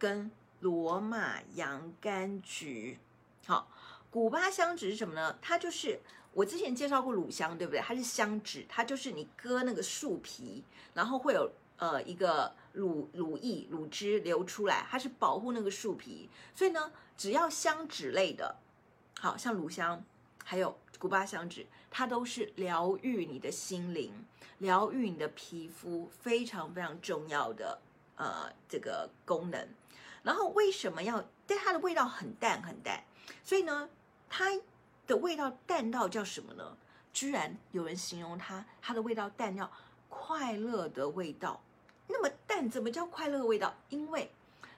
[0.00, 2.98] 跟罗马洋甘菊。
[3.46, 3.70] 好，
[4.10, 5.38] 古巴香脂是什么呢？
[5.40, 6.00] 它就是。
[6.34, 7.80] 我之前介绍过乳香，对不对？
[7.80, 10.64] 它是香脂，它就是你割那个树皮，
[10.94, 16.30] 然后会有呃一个乳乳液、乳汁流出来，它是保护那个树皮。
[16.54, 18.56] 所以呢，只要香脂类的，
[19.18, 20.02] 好像乳香，
[20.42, 24.10] 还有古巴香脂，它都是疗愈你的心灵、
[24.56, 27.78] 疗愈你的皮肤，非常非常重要的
[28.16, 29.68] 呃这个功能。
[30.22, 31.22] 然后为什么要？
[31.46, 33.04] 但它的味道很淡很淡，
[33.44, 33.90] 所以呢，
[34.30, 34.58] 它。
[35.06, 36.76] 的味道淡到叫什么呢？
[37.12, 39.70] 居然有人形容它，它的味道淡叫
[40.08, 41.60] 快乐的味道。
[42.08, 43.74] 那么淡怎么叫快乐的味道？
[43.90, 44.30] 因为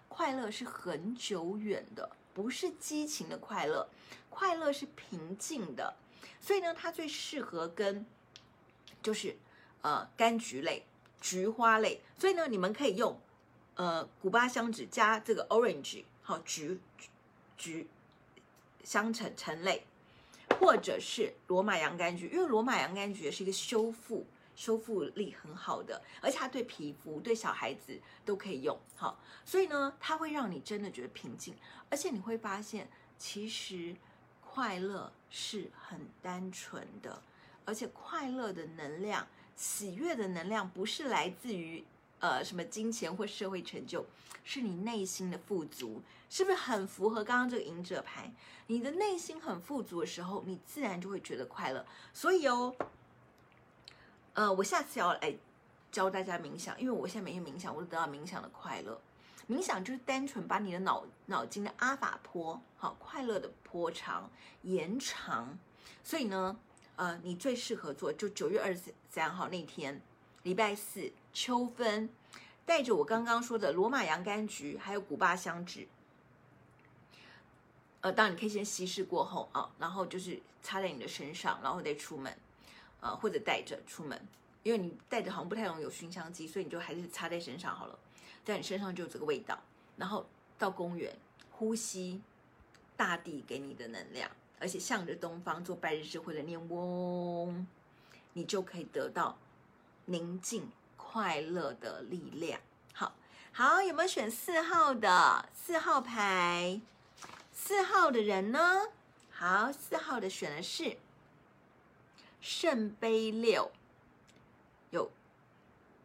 [0.09, 3.89] 快乐是很久远的，不是激情的快乐，
[4.31, 5.95] 快乐是平静的。
[6.41, 8.05] 所以呢，它最适合跟
[9.03, 9.37] 就是
[9.83, 10.85] 呃柑橘类、
[11.21, 12.01] 菊花类。
[12.19, 13.19] 所以呢，你们可以用
[13.77, 16.81] 呃古巴香脂加这个 orange 好橘
[17.57, 17.89] 橘
[18.83, 19.87] 香橙橙类。
[20.59, 28.79] 或者是罗马洋甘菊，因为罗马洋甘菊也是一个修复、修复力很好的，而且它对皮肤、对小孩子都可以用。
[28.97, 31.55] 好，所以呢，它会让你真的觉得平静，
[31.91, 32.89] 而且你会发现，
[33.19, 33.95] 其实
[34.41, 37.23] 快乐是很单纯的，
[37.65, 41.85] 而且快乐的能量、喜悦的能量，不是来自于
[42.25, 44.07] 呃什么金钱或社会成就，
[44.45, 46.01] 是你内心的富足。
[46.31, 48.33] 是不是很符合刚刚这个隐者牌？
[48.67, 51.85] 你的内心很富足的时候，你自然就会觉得快乐。
[52.15, 52.75] 所以哦，
[54.33, 55.37] 呃，我下次要来
[55.93, 58.99] 教大家冥想，因为我现在每天冥想，我都得到冥想的快乐。
[59.47, 64.31] 冥想就是单纯把你的脑脑筋的阿法波，好，快乐的波长
[64.63, 65.57] 延长。
[66.03, 66.57] 所以呢，
[66.97, 70.01] 呃，你最适合做就九月二十三号那天，
[70.43, 72.09] 礼拜四，秋分，
[72.65, 75.87] 带着我刚刚说的罗马洋甘菊，还有古巴香脂。
[78.01, 82.35] 呃，当然你可以先稀释过后啊，然后就是擦在你的身上，然后再出门，
[83.01, 84.19] 呃，或者带着出门，
[84.63, 87.99] 因为你带着好像不太容易有熏香机，所以你就还是擦在身上好了，
[88.45, 89.59] 在你身上就有这个味道。
[89.97, 90.25] 然后
[90.59, 91.15] 到公园
[91.51, 92.21] 呼吸
[92.97, 97.67] 大地给你的能量，而且向着东方做拜日式或者念嗡，
[98.35, 99.37] 你就可以得到
[100.05, 100.69] 宁静
[101.15, 102.61] 快乐的力量。
[102.93, 103.13] 好，
[103.53, 106.81] 好，有没有选四号的四号牌？
[107.53, 108.89] 四号的人呢？
[109.31, 110.97] 好，四号的选的是
[112.41, 113.71] 圣杯六，
[114.91, 115.09] 有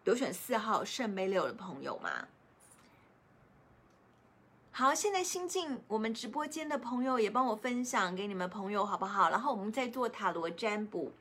[0.03, 2.27] 有选四号圣杯六的朋友吗？
[4.69, 9.31] 好，现在新进我们直播间的朋友也帮我分享给你们朋友好不好？
[9.31, 11.11] 然后我们再做塔罗占卜。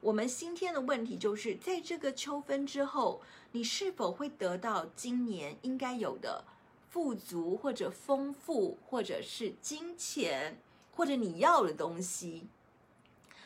[0.00, 6.44] 我们今天的问题就是，在这个秋分之后，你是否会得到今年应该有的？
[6.88, 10.58] 富足或者丰富，或者是金钱，
[10.92, 12.46] 或者你要的东西，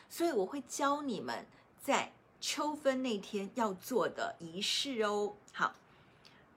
[0.09, 1.45] 所以我会教你们
[1.81, 5.33] 在秋分那天要做的仪式哦。
[5.51, 5.73] 好，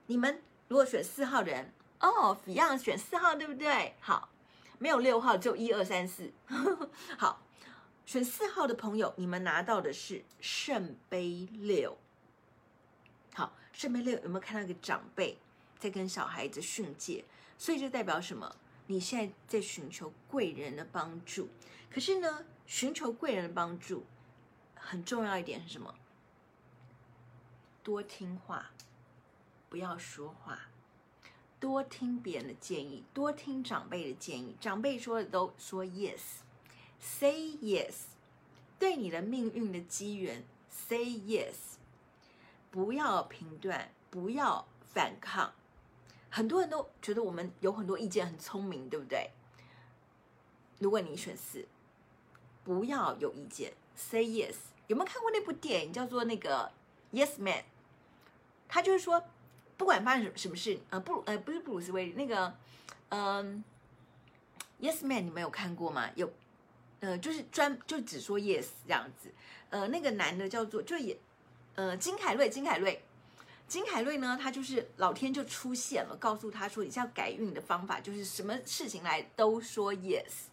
[0.05, 3.95] 你们如果选四号人哦，一样选四号对不对？
[3.99, 4.29] 好，
[4.79, 6.31] 没有六号，就一二三四。
[7.17, 7.41] 好，
[8.05, 11.97] 选四号的朋友，你们拿到的是圣杯六。
[13.33, 15.37] 好，圣杯六有没有看到一个长辈？
[15.79, 17.25] 在跟小孩子训诫，
[17.57, 18.55] 所以这代表什么？
[18.87, 21.49] 你现在在寻求贵人的帮助。
[21.91, 24.05] 可是呢，寻求贵人的帮助
[24.75, 25.93] 很重要一点是什么？
[27.83, 28.71] 多听话，
[29.69, 30.59] 不要说话，
[31.59, 34.55] 多听别人的建议，多听长辈的建议。
[34.59, 36.21] 长辈说的都说 yes
[37.07, 37.93] Say yes，
[38.79, 41.77] 对你的命运的机缘 say yes，
[42.71, 45.53] 不要评断，不要反抗。
[46.31, 49.29] 很多人都觉得我们有很多意见很聪明，对不对？
[50.79, 51.65] 如果你选四，
[52.63, 54.55] 不要有意见，say yes。
[54.87, 56.71] 有没有看过那部电影叫做那个
[57.17, 57.59] 《Yes Man》
[58.67, 59.23] 他就是说，
[59.77, 62.53] 不管发生什么事，呃，布鲁呃不是布鲁斯威利那个，
[63.09, 63.63] 嗯、
[64.81, 66.09] ，Yes Man，你们有看过吗？
[66.15, 66.29] 有，
[67.05, 69.29] 呃，就是专就只说 Yes 这样子，
[69.69, 71.15] 呃，那个男的叫做就也，
[71.75, 73.03] 呃，金凯瑞，金凯瑞，
[73.67, 80.47] 金凯瑞呢，他就是老天就出现了，告诉他说，你要改运的方法就是什么事情来都说 Yes，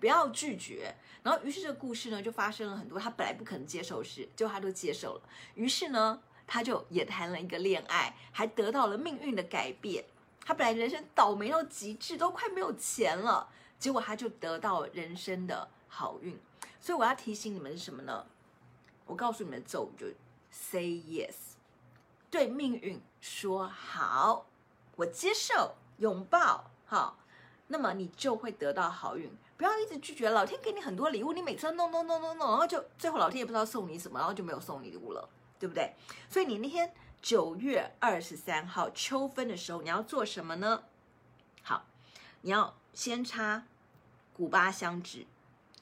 [0.00, 0.94] 不要拒绝。
[1.22, 5.22] 然后于是这个故事呢就发生了很多他本来不可能接受的事，就他都接受了。
[5.54, 6.20] 于是呢。
[6.50, 10.02] 他就也谈了一个恋爱，还得到了命运的改变。
[10.42, 13.46] 他本来人生倒霉到极致，都快没有钱了，
[13.78, 16.38] 结果他就得到人生的好运。
[16.80, 18.26] 所以我要提醒你们是什么呢？
[19.06, 20.06] 我告诉你们的咒语就
[20.50, 21.34] say yes，
[22.30, 24.46] 对命运说好，
[24.96, 27.18] 我接受，拥抱，好，
[27.66, 29.30] 那么你就会得到好运。
[29.56, 35.28] 不要一直拒绝，老天给你很多礼物，你每次都弄弄弄弄弄，然后就最后老天也不知道送你什么，然后就没有送礼物了。
[35.60, 35.92] 对不对？
[36.30, 40.84] 所以你那天九月二十三号秋分的时候，你要做什么呢？
[41.64, 41.84] 好，
[42.42, 43.64] 你要先插
[44.32, 45.26] 古巴香脂。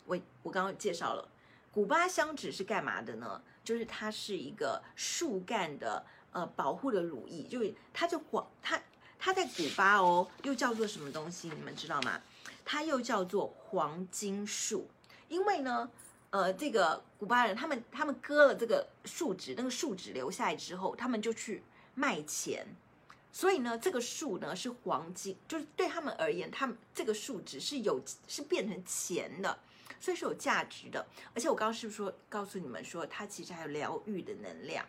[0.07, 1.29] 我我刚刚介绍了，
[1.71, 3.43] 古巴香脂是干嘛的呢？
[3.63, 8.81] 就是它是一个树干的呃保护的乳液，就是它就黄它
[9.19, 11.49] 它在古巴哦，又叫做什么东西？
[11.49, 12.21] 你们知道吗？
[12.65, 14.89] 它又叫做黄金树，
[15.29, 15.91] 因为呢。
[16.31, 21.63] 呃，这个古巴人他们他们割了这个树脂，那个树脂留下来之后，他们就去
[21.95, 22.67] 卖钱。
[23.33, 29.59] 所以呢，这个树呢是黄金，就是对他们而言，他们这个树脂是有是变成钱的，
[29.99, 31.07] 所以是有价值的。
[31.35, 34.87] 而且我刚刚是不是说告诉你们说，它其实还有疗愈的能量，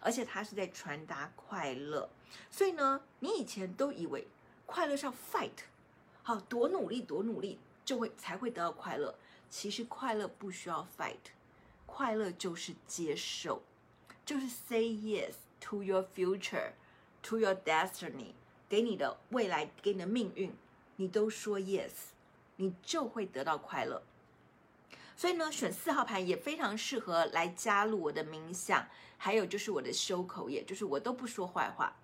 [0.00, 2.08] 而且它是在传达快乐。
[2.50, 4.26] 所以呢，你以前都以为
[4.66, 5.50] 快乐是要 fight，
[6.22, 9.14] 好，多努力多努力就会才会得到快乐。
[9.48, 11.32] 其实快乐不需要 fight，
[11.84, 13.62] 快乐就是接受，
[14.24, 18.32] 就是 say yes to your future，to your destiny，
[18.68, 20.54] 给你的未来，给你的命运，
[20.94, 21.90] 你都说 yes，
[22.54, 24.00] 你就会得到快乐。
[25.20, 31.94] 所以呢，选四号牌也非常适合来加入我的冥想，还有就是我的修口业，就是我都不说坏话。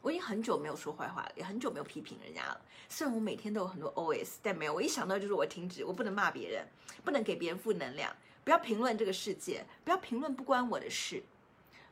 [0.00, 2.58] 我已经很久没有说坏话了，也很久没有批评人家了。
[2.88, 4.72] 虽然我每天都有很多 OS，但没有。
[4.72, 6.66] 我一想到就是我停止，我不能骂别人，
[7.04, 8.10] 不能给别人负能量，
[8.44, 11.22] 不要评论这个世界，不要评论不关我的事。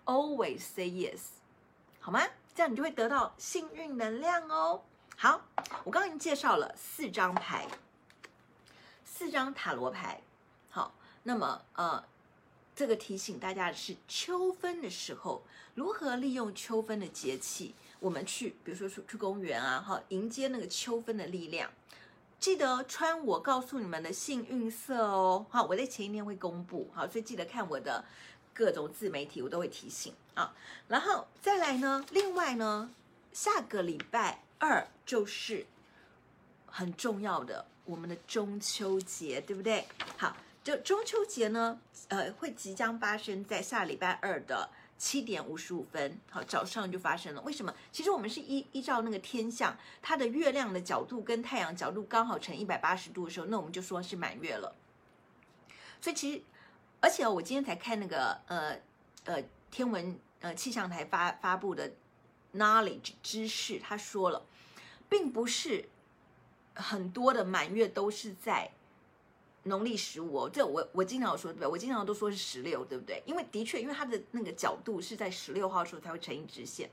[0.07, 1.21] Always say yes，
[2.01, 2.23] 好吗？
[2.55, 4.83] 这样你就会得到幸运能量哦。
[5.19, 5.43] 好，
[5.85, 7.69] 我刚刚已经介绍了四张牌，
[9.05, 10.19] 四张塔罗牌。
[11.25, 12.05] 那么呃。
[12.75, 15.43] 这个提醒大家的是，秋分的时候
[15.75, 21.71] 如何利用秋分的节气，我们去，比如说去去公园啊，哈，迎接那个秋分的力量。
[22.41, 28.03] 记得穿我告诉你们的幸运色哦，好，我在前一天会公布，好，所以记得看我的
[28.55, 30.55] 各种自媒体，我都会提醒啊。
[30.89, 32.91] 然后再来呢，另外呢，
[33.35, 35.67] 下个礼拜二就是
[36.65, 39.87] 很重要的我们的中秋节，对不对？
[40.17, 40.35] 好。
[40.65, 47.43] 就中秋节呢，呃，会即将发生在下礼拜二的七点五十五分，好，早上就发生了。
[47.43, 47.75] 为什么？
[47.91, 54.73] 其实我们是依依照那个天象，它的月亮的角度跟太阳角度刚好成一百八十度的时候，那我们就说是满月了。
[56.01, 56.43] 所以其实，
[57.01, 58.79] 而且我今天才看那个呃
[59.25, 61.91] 呃天文呃气象台发发布的
[62.55, 64.47] knowledge 知识，他说了，
[65.09, 65.89] 并不是
[66.75, 68.71] 很多的满月都是在。
[69.65, 71.69] 农历十五哦，这我我经常说对不对？
[71.69, 73.23] 我经常都说是十六，对不对？
[73.27, 76.91] 因为的确，因为它的那个角度是在十六号的时候才会成一直线。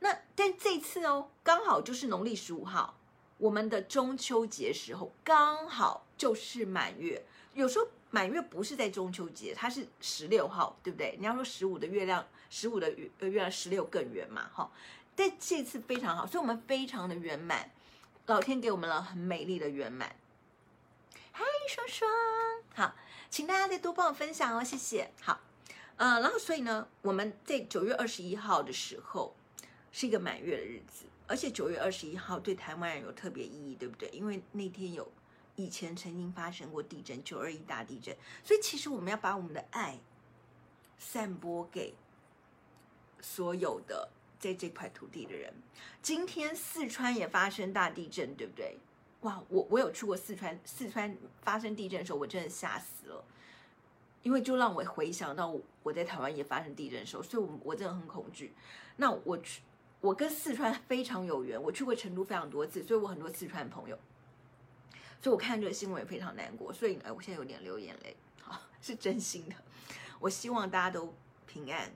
[0.00, 2.98] 那但这次哦，刚好就是农历十五号，
[3.38, 7.24] 我们的中秋节时候刚好就是满月。
[7.54, 11.14] 有时候满月不是在中秋节，它是十六号，对不对？
[11.20, 14.70] 你要说十五的月亮，十五的月月亮十六更圆嘛，哈。
[15.14, 17.70] 但这次非常好，所以我们非常的圆满，
[18.26, 20.16] 老天给我们了很美丽的圆满。
[21.32, 22.10] 嗨，双双，
[22.74, 22.94] 好，
[23.30, 25.10] 请大家再多帮我分享哦，谢谢。
[25.22, 25.40] 好，
[25.96, 29.34] 呃，然后所以呢，我们在九月二十一号的时候
[29.90, 34.10] 是一个满月的日子，而且九月二十一号对台湾人有特别意义，对不对？
[34.10, 35.10] 因为那天有
[35.56, 39.98] 以前曾经发生过地震，九二一大地震，所以其实我们要把我们的爱
[40.98, 41.94] 散播给
[43.22, 45.54] 所有的在这块土地的人。
[46.02, 48.76] 今天四川也发生大地震，对不对？
[49.22, 53.24] 哇，我我有去过四川，四川发生地震的时候，我真的吓死了，
[54.22, 58.52] 因为就让我回想到我在台湾也发生地震的时候，所以我我真的很恐惧。
[58.96, 59.62] 那我去，
[60.00, 63.96] 我跟四川非常有缘，我去过成都非常多次，所以我很多四川朋友，
[65.20, 69.54] 所以我看这个新闻也非常难过，所以哎，我现在有点流眼泪，好， 是真心的。
[70.18, 71.14] 我希望大家都
[71.46, 71.90] 平安，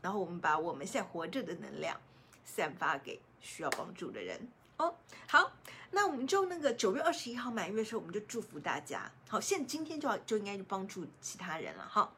[0.00, 2.00] 然后我们把我们现在活着的能量
[2.44, 4.48] 散发给需要帮助的人
[4.82, 4.96] 哦。
[5.28, 5.52] 好，
[5.92, 9.10] 那我们就那个九月二十一号满月的时候，我们就祝福大家。
[9.28, 11.88] 好，现今天就要就应该去帮助其他人了。
[11.88, 12.12] 哈，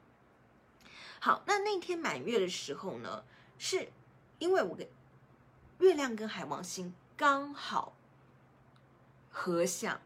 [1.20, 3.22] 好，那那天满月的时候呢，
[3.58, 3.92] 是
[4.38, 4.88] 因为我跟
[5.78, 7.94] 月亮跟海王星刚好
[9.30, 10.00] 合相。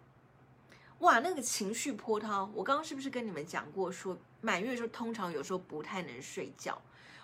[0.99, 6.81] 哇，那个情绪波涛，我刚刚是不是跟你们讲过，说满月的时候通常有时候不太能睡觉。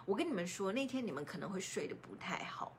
[0.07, 2.77] 我跟你们说，那天你们可能会睡得不太好，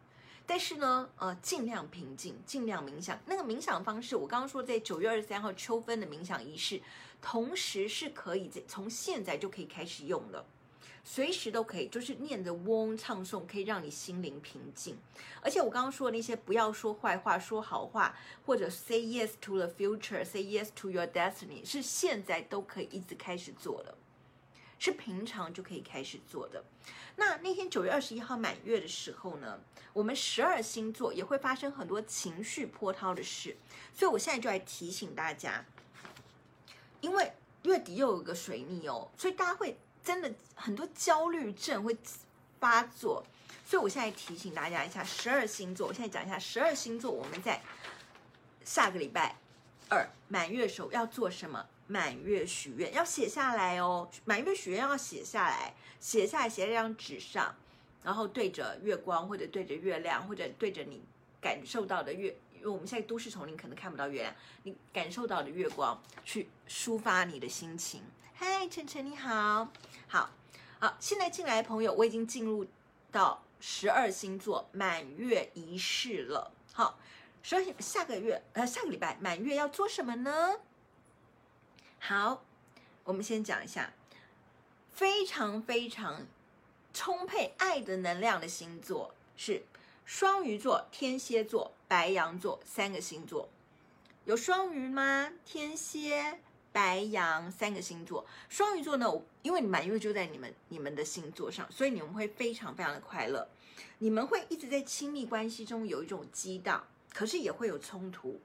[0.47, 3.19] 但是呢，呃，尽量平静，尽量冥想。
[3.25, 6.81] 那个冥想方式，我刚刚说在九月二十三号秋分的冥想仪式，
[7.21, 10.45] 同时是可以在从现在就可以开始用了。
[11.07, 14.97] 随时都可以，就是念着嗡唱诵，可以让你心灵平静。
[15.39, 23.95] 而且我刚刚说的那些，不要说坏话，说好话，或者 say yes to the future，say yes to your destiny，是现在都可以一直开始做的，
[24.79, 26.63] 是平常就可以开始做的。
[27.15, 29.59] 那那天九月二十一号满月的时候呢，
[29.93, 33.55] 我们十二星座也会发生很多情绪波涛的事，
[33.93, 35.65] 所以我现在就来提醒大家，
[37.01, 39.77] 因为月底又有一个水逆哦，所以大家会。
[40.05, 41.97] 真的很多焦虑症会
[42.59, 43.25] 发作，
[43.65, 47.59] 所以我现在提醒大家一下，十二星座，我现在讲一下十二星座，我们在
[48.63, 49.35] 下个礼拜
[49.89, 51.65] 二满月的时候要做什么？
[51.87, 57.55] 满月许愿要写下来哦，满月许愿要写下来，写下来写在张纸上，
[58.03, 61.03] 然后对着月光或者对着月亮或者对着你
[61.39, 68.01] 感受到的月，因为我们现在都市丛林可能看不到月亮，你感受到的月光去抒发你的心情。
[68.33, 69.67] 嗨，晨晨你好，
[70.07, 70.31] 好，
[70.79, 72.65] 好，现在进来的朋友，我已经进入
[73.11, 76.51] 到十二星座满月仪式了。
[76.73, 76.97] 好，
[77.43, 80.55] 所以下个月呃下个礼拜满月要做什么呢？
[82.07, 82.43] 好，
[83.03, 83.91] 我们先讲一下
[84.93, 86.27] 非常非常
[86.93, 89.63] 充沛爱的能量的星座是
[90.05, 93.49] 双鱼座、天蝎座、白羊座三个星座，
[94.25, 95.31] 有双鱼吗？
[95.43, 96.37] 天蝎。
[96.71, 99.09] 白羊三个星座，双鱼座呢？
[99.41, 103.47] 因为满月就在你们你们的星座上，所以你们会非常非常的快乐。
[103.97, 108.39] 你们会一直在亲密关系中有一种激荡，可是也会有冲突，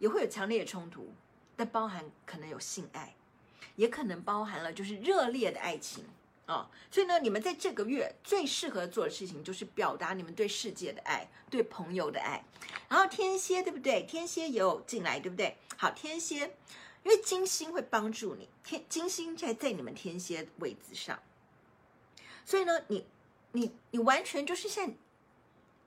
[0.00, 1.12] 也会有强烈的冲突，
[1.56, 3.14] 但包含可能有性爱，
[3.76, 6.04] 也可能包含了就是热烈的爱情
[6.46, 6.70] 啊、哦。
[6.90, 12.44] 所以呢，你们在这个月最适合做的事情就是表达你们对世界的爱，对朋友的爱。
[12.88, 14.04] 然后天蝎对不对？
[14.04, 15.56] 天蝎也有进来对不对？
[15.76, 16.56] 好，天蝎。
[17.04, 21.20] 因为金星会帮助你，天金星在在你们天蝎位置上，
[22.46, 23.06] 所以呢，你
[23.52, 24.96] 你你完全就是现，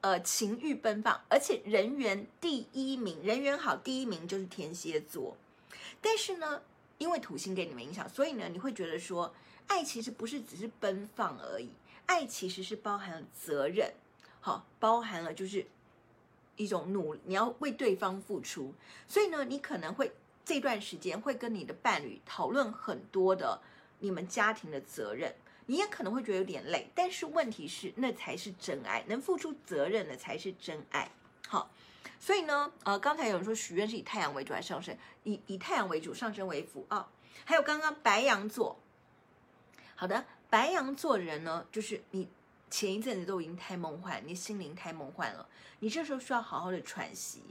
[0.01, 5.36] 呃，情欲奔放，而且人缘第一名，人缘好第一名就是天蝎座。
[6.08, 6.62] 但是呢，
[6.97, 9.34] 因为土星给你们影响，所以呢，你会觉得说，
[9.68, 11.70] 爱其实不是只是奔放而已，
[12.05, 13.91] 爱其实是包含了责任，
[14.39, 15.68] 好，包含了就是
[16.55, 18.74] 一种努，你要为对方付出，
[19.05, 20.14] 所以呢，你可能会。
[20.45, 23.62] 这段时间会跟你的伴侣讨论很多的
[23.99, 25.36] 你们家庭的责任，
[25.66, 31.12] 你也可能会觉得有点累，但是问题是那才是真爱，能付出责任的才是真爱。
[31.45, 31.70] 好，
[32.20, 34.97] 所以呢，呃，刚才有人说许愿是以太阳为主还是上升？
[35.24, 37.09] 以以太阳为主，上升为辅啊、
[37.45, 38.80] 还有刚刚白羊座，
[39.95, 42.28] 好的，白羊座人呢，就是你
[42.70, 45.47] 前一阵子都已经太梦幻，你心灵太梦幻了，
[45.80, 47.43] 你这时候需要好好的喘息。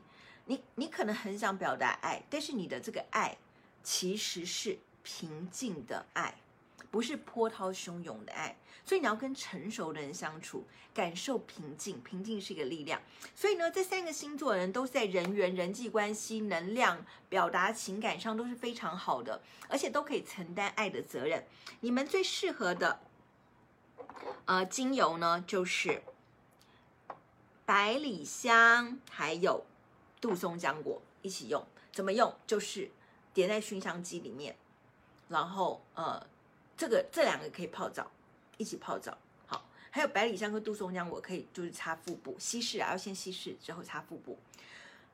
[0.48, 3.36] 你你可能很想表达爱，但是你的这个爱
[3.82, 6.34] 其实是平静的爱，
[6.90, 8.56] 不是波涛汹涌的爱。
[8.84, 10.64] 所以你要跟成熟的人相处，
[10.94, 13.02] 感受平静，平静是一个力量。
[13.34, 21.44] 所以呢，这三个星座的人都是在人缘、人际关系、能量表达情感上都是非常好的，而且都可以承担爱的责任。
[21.80, 23.00] 你们最适合的
[24.44, 26.02] 呃精油呢，就是
[27.64, 29.64] 百里香，还有。
[30.18, 32.34] 杜松浆果一起用，怎么用？
[32.46, 32.90] 就是
[33.34, 34.56] 点在熏香机里面，
[35.28, 36.26] 然后呃，
[36.76, 38.10] 这个这两个可以泡澡，
[38.58, 39.16] 一起泡澡。
[39.46, 44.38] 好，还有百里香和杜松浆我可以就是擦腹部，稀释啊，要先稀释之后擦腹部。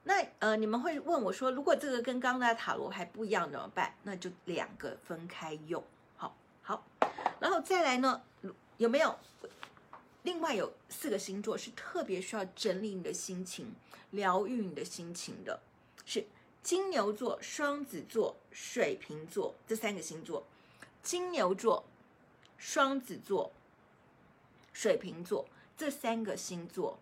[0.05, 3.95] 那呃，你们会问我说，如果这个跟刚才塔罗还不一样怎么办？
[4.03, 5.83] 那就两个分开用。
[6.17, 6.85] 好，好，
[7.39, 8.21] 然后再来呢，
[8.79, 9.17] 有没有？
[10.25, 13.75] 另外有四个星座是特别需要整理你的心情、
[14.11, 15.61] 疗愈你的心情的，
[16.05, 16.25] 是
[16.63, 20.47] 金牛座、双子座、水瓶座这三个星座。
[21.03, 21.85] 金牛座、
[22.57, 23.51] 双子座、
[24.73, 25.47] 水瓶座
[25.77, 26.99] 这三个星座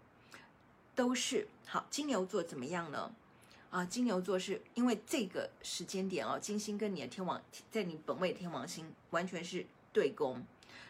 [0.95, 1.87] 都是好。
[1.91, 3.13] 金牛座怎么样呢？
[3.71, 7.41] 啊，金牛座是因为这个时间点哦，金星跟你的天王
[7.71, 10.43] 在你本位的天王星完全是对宫。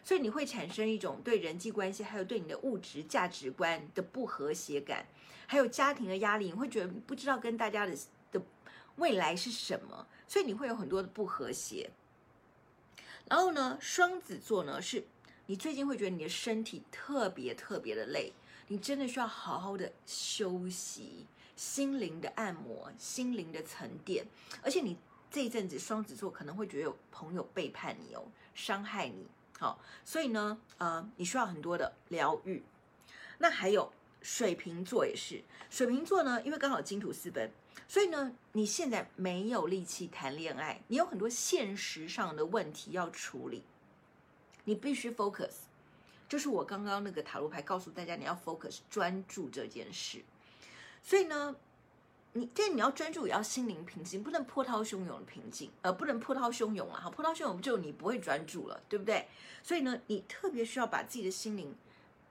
[0.02, 5.04] 所以你会产生一种对人际关系，还有对你的物质价值观的不和谐感，
[5.46, 7.94] 还有家庭的压力，你会觉得不知道跟大家的
[8.32, 8.40] 的
[8.96, 11.90] 未来是什么，所以你会有很多的不和谐。
[13.30, 15.02] 然后呢，双子座呢，是
[15.46, 18.34] 你最近会觉得你的身体特别特别的累，
[18.68, 21.26] 你真的需要好好的休息，
[21.56, 24.26] 心灵的按摩，心灵的沉淀，
[24.62, 24.98] 而且你。
[25.32, 29.28] 这一阵子，双子座可能会觉得有朋友背叛你哦，伤害你，
[29.60, 32.60] 好，所以呢，呃，你需要很多的疗愈。
[33.38, 33.92] 那还有
[34.22, 37.50] 水瓶座也是，水瓶座呢，因为刚好金土四分，
[37.88, 43.62] 所以呢，你现在没有力气谈恋爱，你有很多现实上的问题要处理，
[44.64, 45.52] 你必须 focus，
[46.28, 50.22] 就是我刚刚那个塔罗牌告诉大家，你要 focus 专注这件事，
[51.02, 51.56] 所以呢。
[52.32, 57.00] 你这你要专注，也要心灵平静，不能波涛汹涌的平静，呃，不能波涛汹涌啊！
[57.00, 59.26] 哈，波涛汹涌就你不会专注了，对不对？
[59.64, 61.74] 所以呢，你特别需要把自己的心灵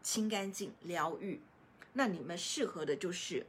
[0.02, 1.42] 清干净、疗愈。
[2.00, 3.46] 那你们适合的就是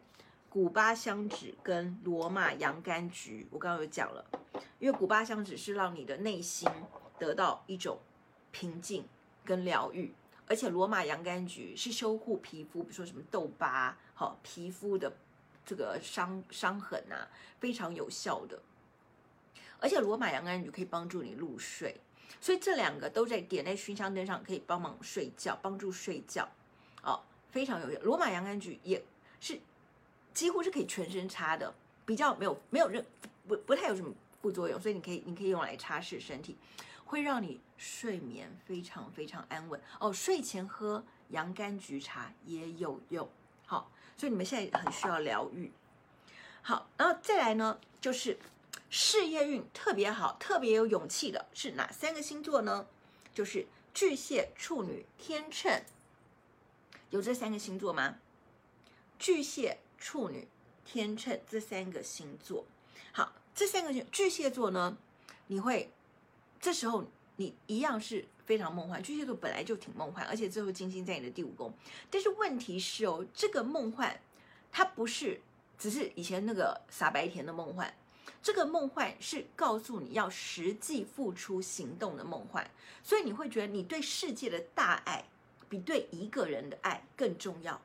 [0.48, 3.46] 古巴香脂跟罗马洋甘菊。
[3.48, 4.26] 我刚刚有讲了，
[4.80, 6.68] 因为古巴香脂是让你的内心
[7.16, 8.01] 得到一种
[8.51, 9.07] 平静
[9.44, 10.12] 跟疗愈，
[10.48, 15.12] 而且罗马洋甘菊是修护皮肤，比如说什么痘疤，好皮肤的。
[15.64, 17.28] 这个伤伤痕啊，
[17.61, 18.61] 非常有效的，
[19.78, 22.01] 而且罗马洋甘菊可以帮助你入睡，
[22.40, 26.48] 所以这两个都在点在熏香灯上，可以帮忙睡觉，帮助睡觉，
[27.51, 28.03] 非常有用。
[28.03, 29.03] 罗马洋甘菊也
[29.40, 29.61] 是
[30.32, 31.74] 几乎是可以全身擦的，
[32.05, 33.05] 比较没有没有任
[33.46, 36.57] 不不太有什么副作用，所以你可以你可以用来擦拭身体，
[37.05, 39.80] 会让你睡眠非常非常安稳。
[39.98, 43.28] 哦，睡前喝洋甘菊茶也有用，
[43.66, 43.90] 好。
[44.16, 45.72] 所以你们现在很需要疗愈，
[46.61, 48.38] 好，然后再来呢，就是
[48.90, 52.86] 事业运特别好、特别有勇气的是哪三个星座呢？
[53.32, 55.82] 就是巨蟹、处女、天秤，
[57.11, 58.17] 有这三个星座吗？
[59.19, 60.49] 巨蟹、处女、
[60.85, 62.65] 天秤这三个星座，
[63.13, 64.97] 好，这三个星巨蟹座呢，
[65.47, 65.93] 你会
[66.61, 67.05] 这时候
[67.37, 68.27] 你一样是。
[68.47, 71.73] 非常梦幻，巨蟹座本来就挺梦幻，而且最后金星在你的第五宫。
[72.11, 74.21] 但是问题是哦，这个梦幻
[74.73, 75.41] 它不是
[75.79, 77.95] 只是以前那个傻白甜的梦幻，
[78.43, 82.69] 这个梦幻是告诉你要实际付出行动的梦幻。
[83.05, 85.25] 所以你会觉得你对世界的大爱
[85.71, 87.81] 比对一个人的爱更重要。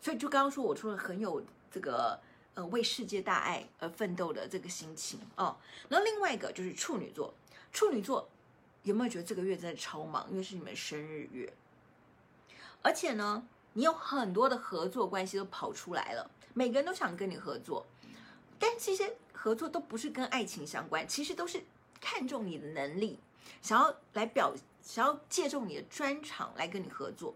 [0.00, 2.18] 所以就刚刚说我说了很有这个
[2.54, 5.58] 呃为世界大爱而奋斗的这个心情哦。
[5.90, 7.34] 然后另外一个就是处女座，
[7.70, 8.26] 处女座。
[8.82, 10.26] 有没有觉得这个月真的超忙？
[10.30, 11.52] 因为是你们生日月，
[12.80, 17.86] 而且呢，你有很多的合作关系都跑出来了，每个人都想跟你合作，
[18.58, 21.62] 但这些合作都不是跟爱情相关，其实都是
[22.00, 23.18] 看重你的能力，
[23.60, 27.34] 想要来表，想要借重你的专长来跟你合作，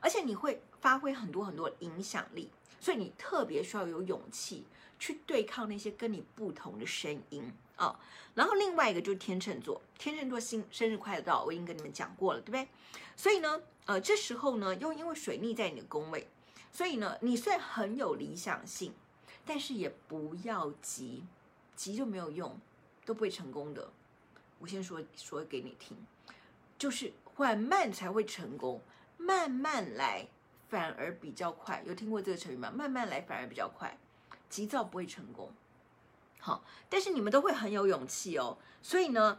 [0.00, 4.64] 而且你会发挥很多很多影响力，所以你特别需要有勇气
[4.98, 7.52] 去对抗那些跟你不同的声音。
[7.76, 7.96] 哦，
[8.34, 12.68] 然后另外一个就是天秤座，天秤座新生日快乐到，我已经跟你们讲过了，对不对？
[13.16, 16.28] 所以呢，呃，这时候呢，又因为水逆在你的宫位，
[16.70, 18.92] 所以呢，你虽然很有理想性，
[19.46, 21.24] 但是也不要急，
[21.74, 22.58] 急就没有用，
[23.06, 23.90] 都不会成功的。
[24.58, 25.96] 我先说说给你听，
[26.80, 28.80] 就是缓慢才会成功，
[29.18, 30.26] 慢慢来
[30.70, 31.82] 反而比较快。
[31.86, 32.72] 有听过这个成语吗？
[32.74, 33.98] 慢慢来反而比较快，
[34.48, 35.52] 急躁不会成功。
[36.38, 39.38] 好，但是你们都会很有勇气哦，所以呢，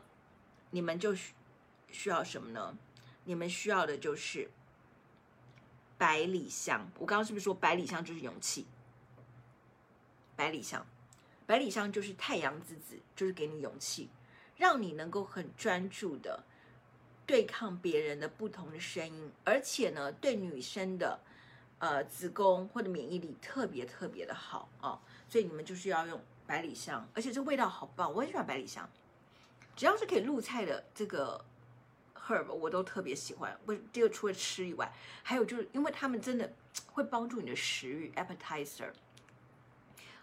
[0.70, 1.34] 你们就需
[1.90, 2.78] 需要什么呢？
[3.24, 4.52] 你们需要的就是
[5.98, 6.92] 百里香。
[7.00, 8.68] 我刚刚是不是说百里香就是勇气？
[10.36, 10.86] 百里香，
[11.48, 14.12] 百里香就是太阳之子，就是给你勇气，
[14.56, 16.44] 让你能够很专注的
[17.26, 21.20] 对抗别人的不同的声音，而且呢，对女生的
[21.80, 25.00] 呃子宫或者免疫力特别特别的好哦，
[25.30, 26.20] 所以你们就是要用。
[26.48, 28.90] 百里香，而且这味道好棒，我很喜欢百里香。
[29.74, 31.42] 只要是可以入菜的这个
[32.14, 33.58] herb，我都特别喜欢。
[33.66, 34.92] 不，这个除了吃以外，
[35.24, 36.52] 还有就是因为他们真的
[36.88, 38.92] 会帮助你的食欲 appetizer，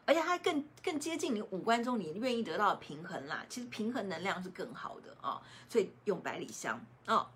[0.08, 3.44] 而且它更更接近你五官中你愿意得到的平衡啦。
[3.46, 5.38] 其实平衡能量是更好的啊、
[5.68, 7.26] 所以用百里香啊、哦。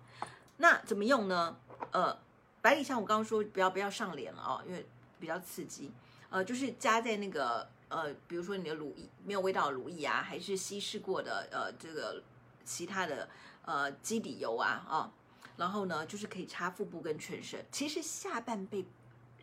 [0.57, 1.55] 那怎么用呢？
[1.91, 2.17] 呃，
[2.61, 4.83] 百里香我刚刚说不要不要上脸了啊、哦，因为
[5.19, 5.91] 比较刺激。
[6.31, 7.69] 呃，就是加在那个。
[7.89, 12.23] 呃，比如说你的乳液没有味道的乳液啊，还是稀释过的呃这个
[12.65, 13.29] 其他的
[13.65, 15.13] 呃基底油啊啊，
[15.57, 18.83] 然后呢就是可以擦腹部跟全身，其实下半背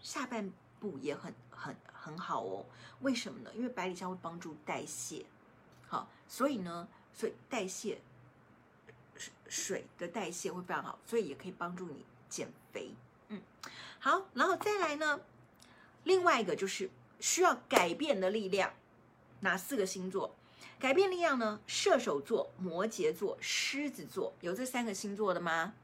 [0.02, 2.64] 下半部也很很很好哦。
[3.00, 3.50] 为什么呢？
[3.54, 5.24] 因为百里香会帮助代谢，
[5.86, 8.00] 好，所以呢，所以代谢
[9.48, 12.94] 水的代谢会非常好，所以也可以帮助你减肥。
[13.28, 13.42] 嗯，
[13.98, 15.20] 好，然后再来呢，
[16.04, 16.90] 另外一个就是
[17.20, 18.72] 需要改变的力量，
[19.40, 20.34] 哪四个星座？
[20.78, 21.60] 改变力量呢？
[21.66, 25.74] 射手座、摩羯座、狮子座，有这三个星座的吗？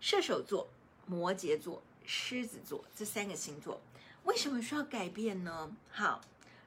[0.00, 0.68] 射手座、
[1.06, 3.80] 摩羯座、狮子座这三个星座，
[4.24, 5.70] 为什么需要改变呢？
[5.90, 6.20] 好，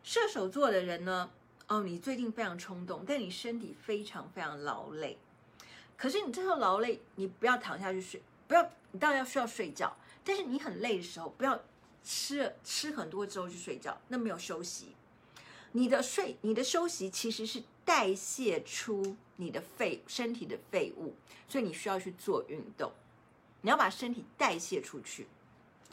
[0.04, 1.30] 射手座的人呢，
[1.68, 5.18] 哦，你最近非常冲动，但你身体非常非常劳累。
[5.98, 9.96] 可是你这时候劳累，你不要躺下去睡，不要，你当然要需要睡觉。
[10.24, 11.60] 但是你很累的时候，不要
[12.04, 14.96] 吃吃很多之后去睡觉，那没有休息。
[15.72, 21.16] 你的睡，你的休息其实是代谢出你的废身体的废物，
[21.48, 22.92] 所以你需要去做运动。
[23.62, 25.28] 你要把身体代谢出去，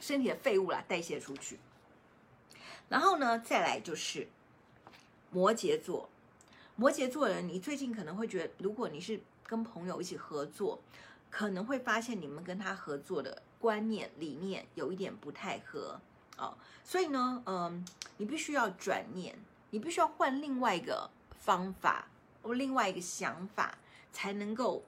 [0.00, 1.58] 身体的废物啦代谢出去。
[2.88, 4.28] 然后呢，再来就是
[5.30, 6.08] 摩羯座，
[6.76, 10.80] 摩羯座人，你最近可能会觉得，如果你是跟朋友一起合作，
[11.30, 16.00] 可能会发现你们跟他合作的观念理念有一点不太合
[16.36, 17.84] 哦，所以呢，嗯，
[18.18, 19.36] 你必须要转念。
[19.70, 22.06] 你必须要换另外一个方法
[22.42, 23.76] 或另外一个想法，
[24.12, 24.84] 才能够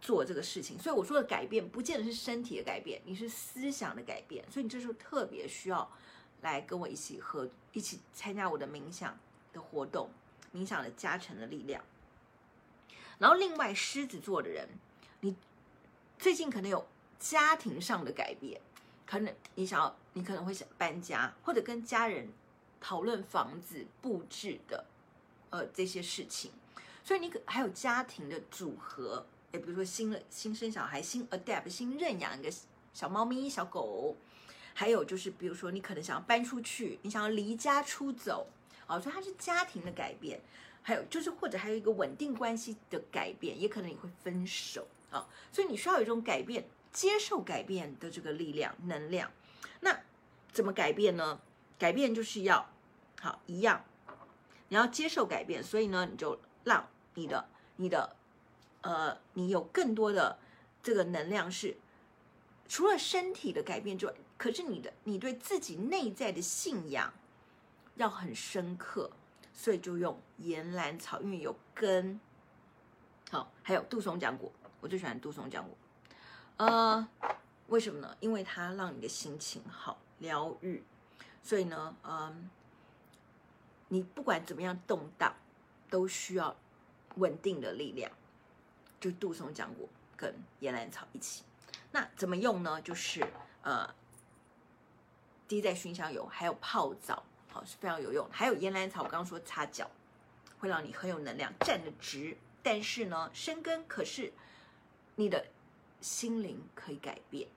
[0.00, 0.78] 做这个事情。
[0.78, 4.44] 所以我说的改变，不见得是身体的改变，你是思想的改变。
[4.50, 5.90] 所以你这时候特别需要
[6.42, 9.18] 来跟我一起合，一起参加我的冥想
[9.52, 10.10] 的活动，
[10.54, 11.82] 冥想的加成的力量。
[13.18, 14.68] 然后另外狮子座的人，
[15.20, 15.36] 你
[16.18, 16.86] 最近可能有
[17.18, 18.60] 家庭上的改变，
[19.06, 22.28] 可能你想要，你可能会想搬家，或者跟家人。
[22.80, 24.86] 讨论房子布置的，
[25.50, 26.52] 呃，这些事情，
[27.02, 32.50] 所以你可还有家庭的组合，诶，比如说新了新生小孩，新 adapt 新认养一个
[32.92, 34.16] 小猫咪、小狗，
[34.74, 38.46] 还有就是比如说你可能想要搬出去，你想要离家出走，
[38.86, 40.40] 啊，所以它是家庭的改变，
[40.82, 49.30] 还有就是或者还有一个稳定关系的改变，也可能你会分手啊，所以你需要有一种改变、接受改变的这个力量、能量，
[49.80, 49.98] 那
[50.52, 51.40] 怎么改变呢？
[51.78, 52.68] 改变就是要
[53.20, 53.84] 好一样，
[54.68, 58.16] 你要接受改变，所以呢，你就让你的、你的，
[58.82, 60.38] 呃，你有更多的
[60.82, 61.76] 这个能量是
[62.68, 67.12] 除了身体的改变之外，可是你的你对自己内在的信仰
[67.96, 69.10] 要很深刻，
[69.52, 72.20] 所以就用岩兰草，因为有根，
[73.30, 75.76] 好，还有杜松浆果，我最喜欢杜松浆果，
[76.58, 77.08] 呃，
[77.66, 78.16] 为什么呢？
[78.20, 80.84] 因为它让你的心情好，疗愈。
[81.42, 82.50] 所以呢，嗯，
[83.88, 85.34] 你不管怎么样动荡，
[85.88, 86.54] 都需要
[87.16, 88.10] 稳定的力量。
[89.00, 91.42] 就杜松浆果跟岩兰草一起，
[91.92, 92.80] 那怎么用呢？
[92.82, 93.24] 就是
[93.62, 93.88] 呃，
[95.46, 98.28] 滴在熏香油，还有泡澡，好，是非常有用。
[98.30, 99.90] 还有岩兰草，我刚刚说擦脚，
[100.58, 102.36] 会让你很有能量，站得直。
[102.62, 104.32] 但是呢，生根可是
[105.16, 105.46] 你的
[106.00, 107.48] 心灵可以改变。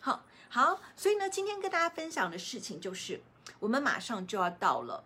[0.00, 3.20] 好，好，所以呢，今天跟大家分享的事情就是。
[3.58, 5.02] 我们马上就要到了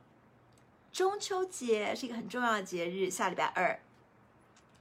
[0.93, 3.11] 中秋节，是一个很重要的节日。
[3.11, 3.81] 下礼拜二，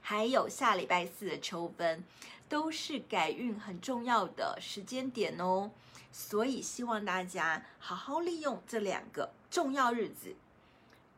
[0.06, 2.04] 还有下礼拜四的秋分，
[2.46, 5.70] 都是改运很重要的时间点哦。
[6.12, 10.36] 所以希望大家好好利用这两个重要日子，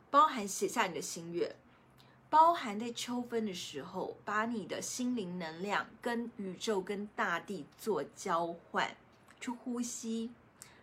[0.09, 1.53] 包含写下你的心愿，
[2.29, 8.95] 包含在秋分的时候，把你的心灵能量跟宇宙、跟大地做交换，
[9.41, 10.31] 去呼吸。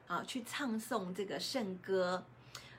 [0.06, 2.22] 啊，去唱诵这个圣歌，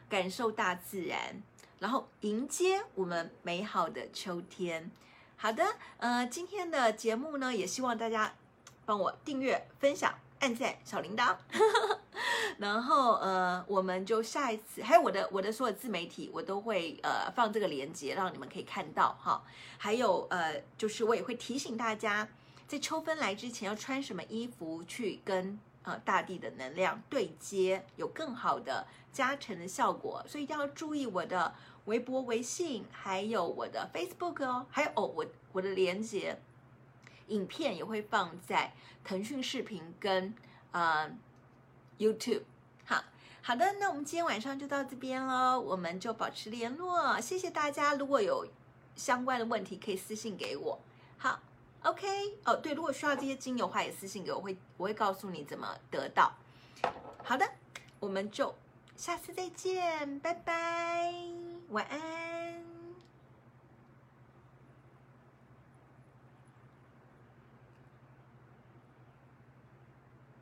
[0.08, 1.42] 感受大自然，
[1.80, 4.92] 然后迎接我们美好的秋天。
[5.38, 5.64] 好的，
[5.98, 8.34] 呃，今天的节目呢，也希望大家
[8.86, 11.36] 帮我订阅、分享、按赞小铃铛。
[12.58, 19.44] 然后呃，我们就下一次，还有我的我的所有自媒体，我都会呃放这个链接，让你们可以看到哈。
[19.78, 22.28] 还有呃，就是我也会提醒大家，
[22.68, 25.60] 在秋分来之前要穿什么衣服去跟。
[25.88, 31.54] 呃，大地的能量对接，有更好的加成的效果，所以一定要注意我的
[31.86, 36.40] 微博、微信，还有我的 Facebook 哦，还有哦，我我的连接
[37.28, 38.74] 影片也会放在
[39.04, 40.34] 腾讯视频跟
[40.72, 41.10] 呃
[41.98, 42.44] YouTube。
[42.86, 43.04] 好
[43.42, 47.94] 好的，那我们今天晚上就到这边喽，我们就保持联络，谢谢大家。
[47.96, 48.48] 如果有
[48.96, 50.80] 相关的问题，可以私信给我。
[51.18, 51.40] 好。
[51.84, 52.08] OK，
[52.46, 56.34] 哦对，如果需要这些精油的话，也私信给我，会我会告诉你怎么得到。
[57.24, 57.48] 好的，
[58.00, 58.56] 我们就
[58.98, 61.14] 下次再见，拜拜，
[61.70, 62.35] 晚安。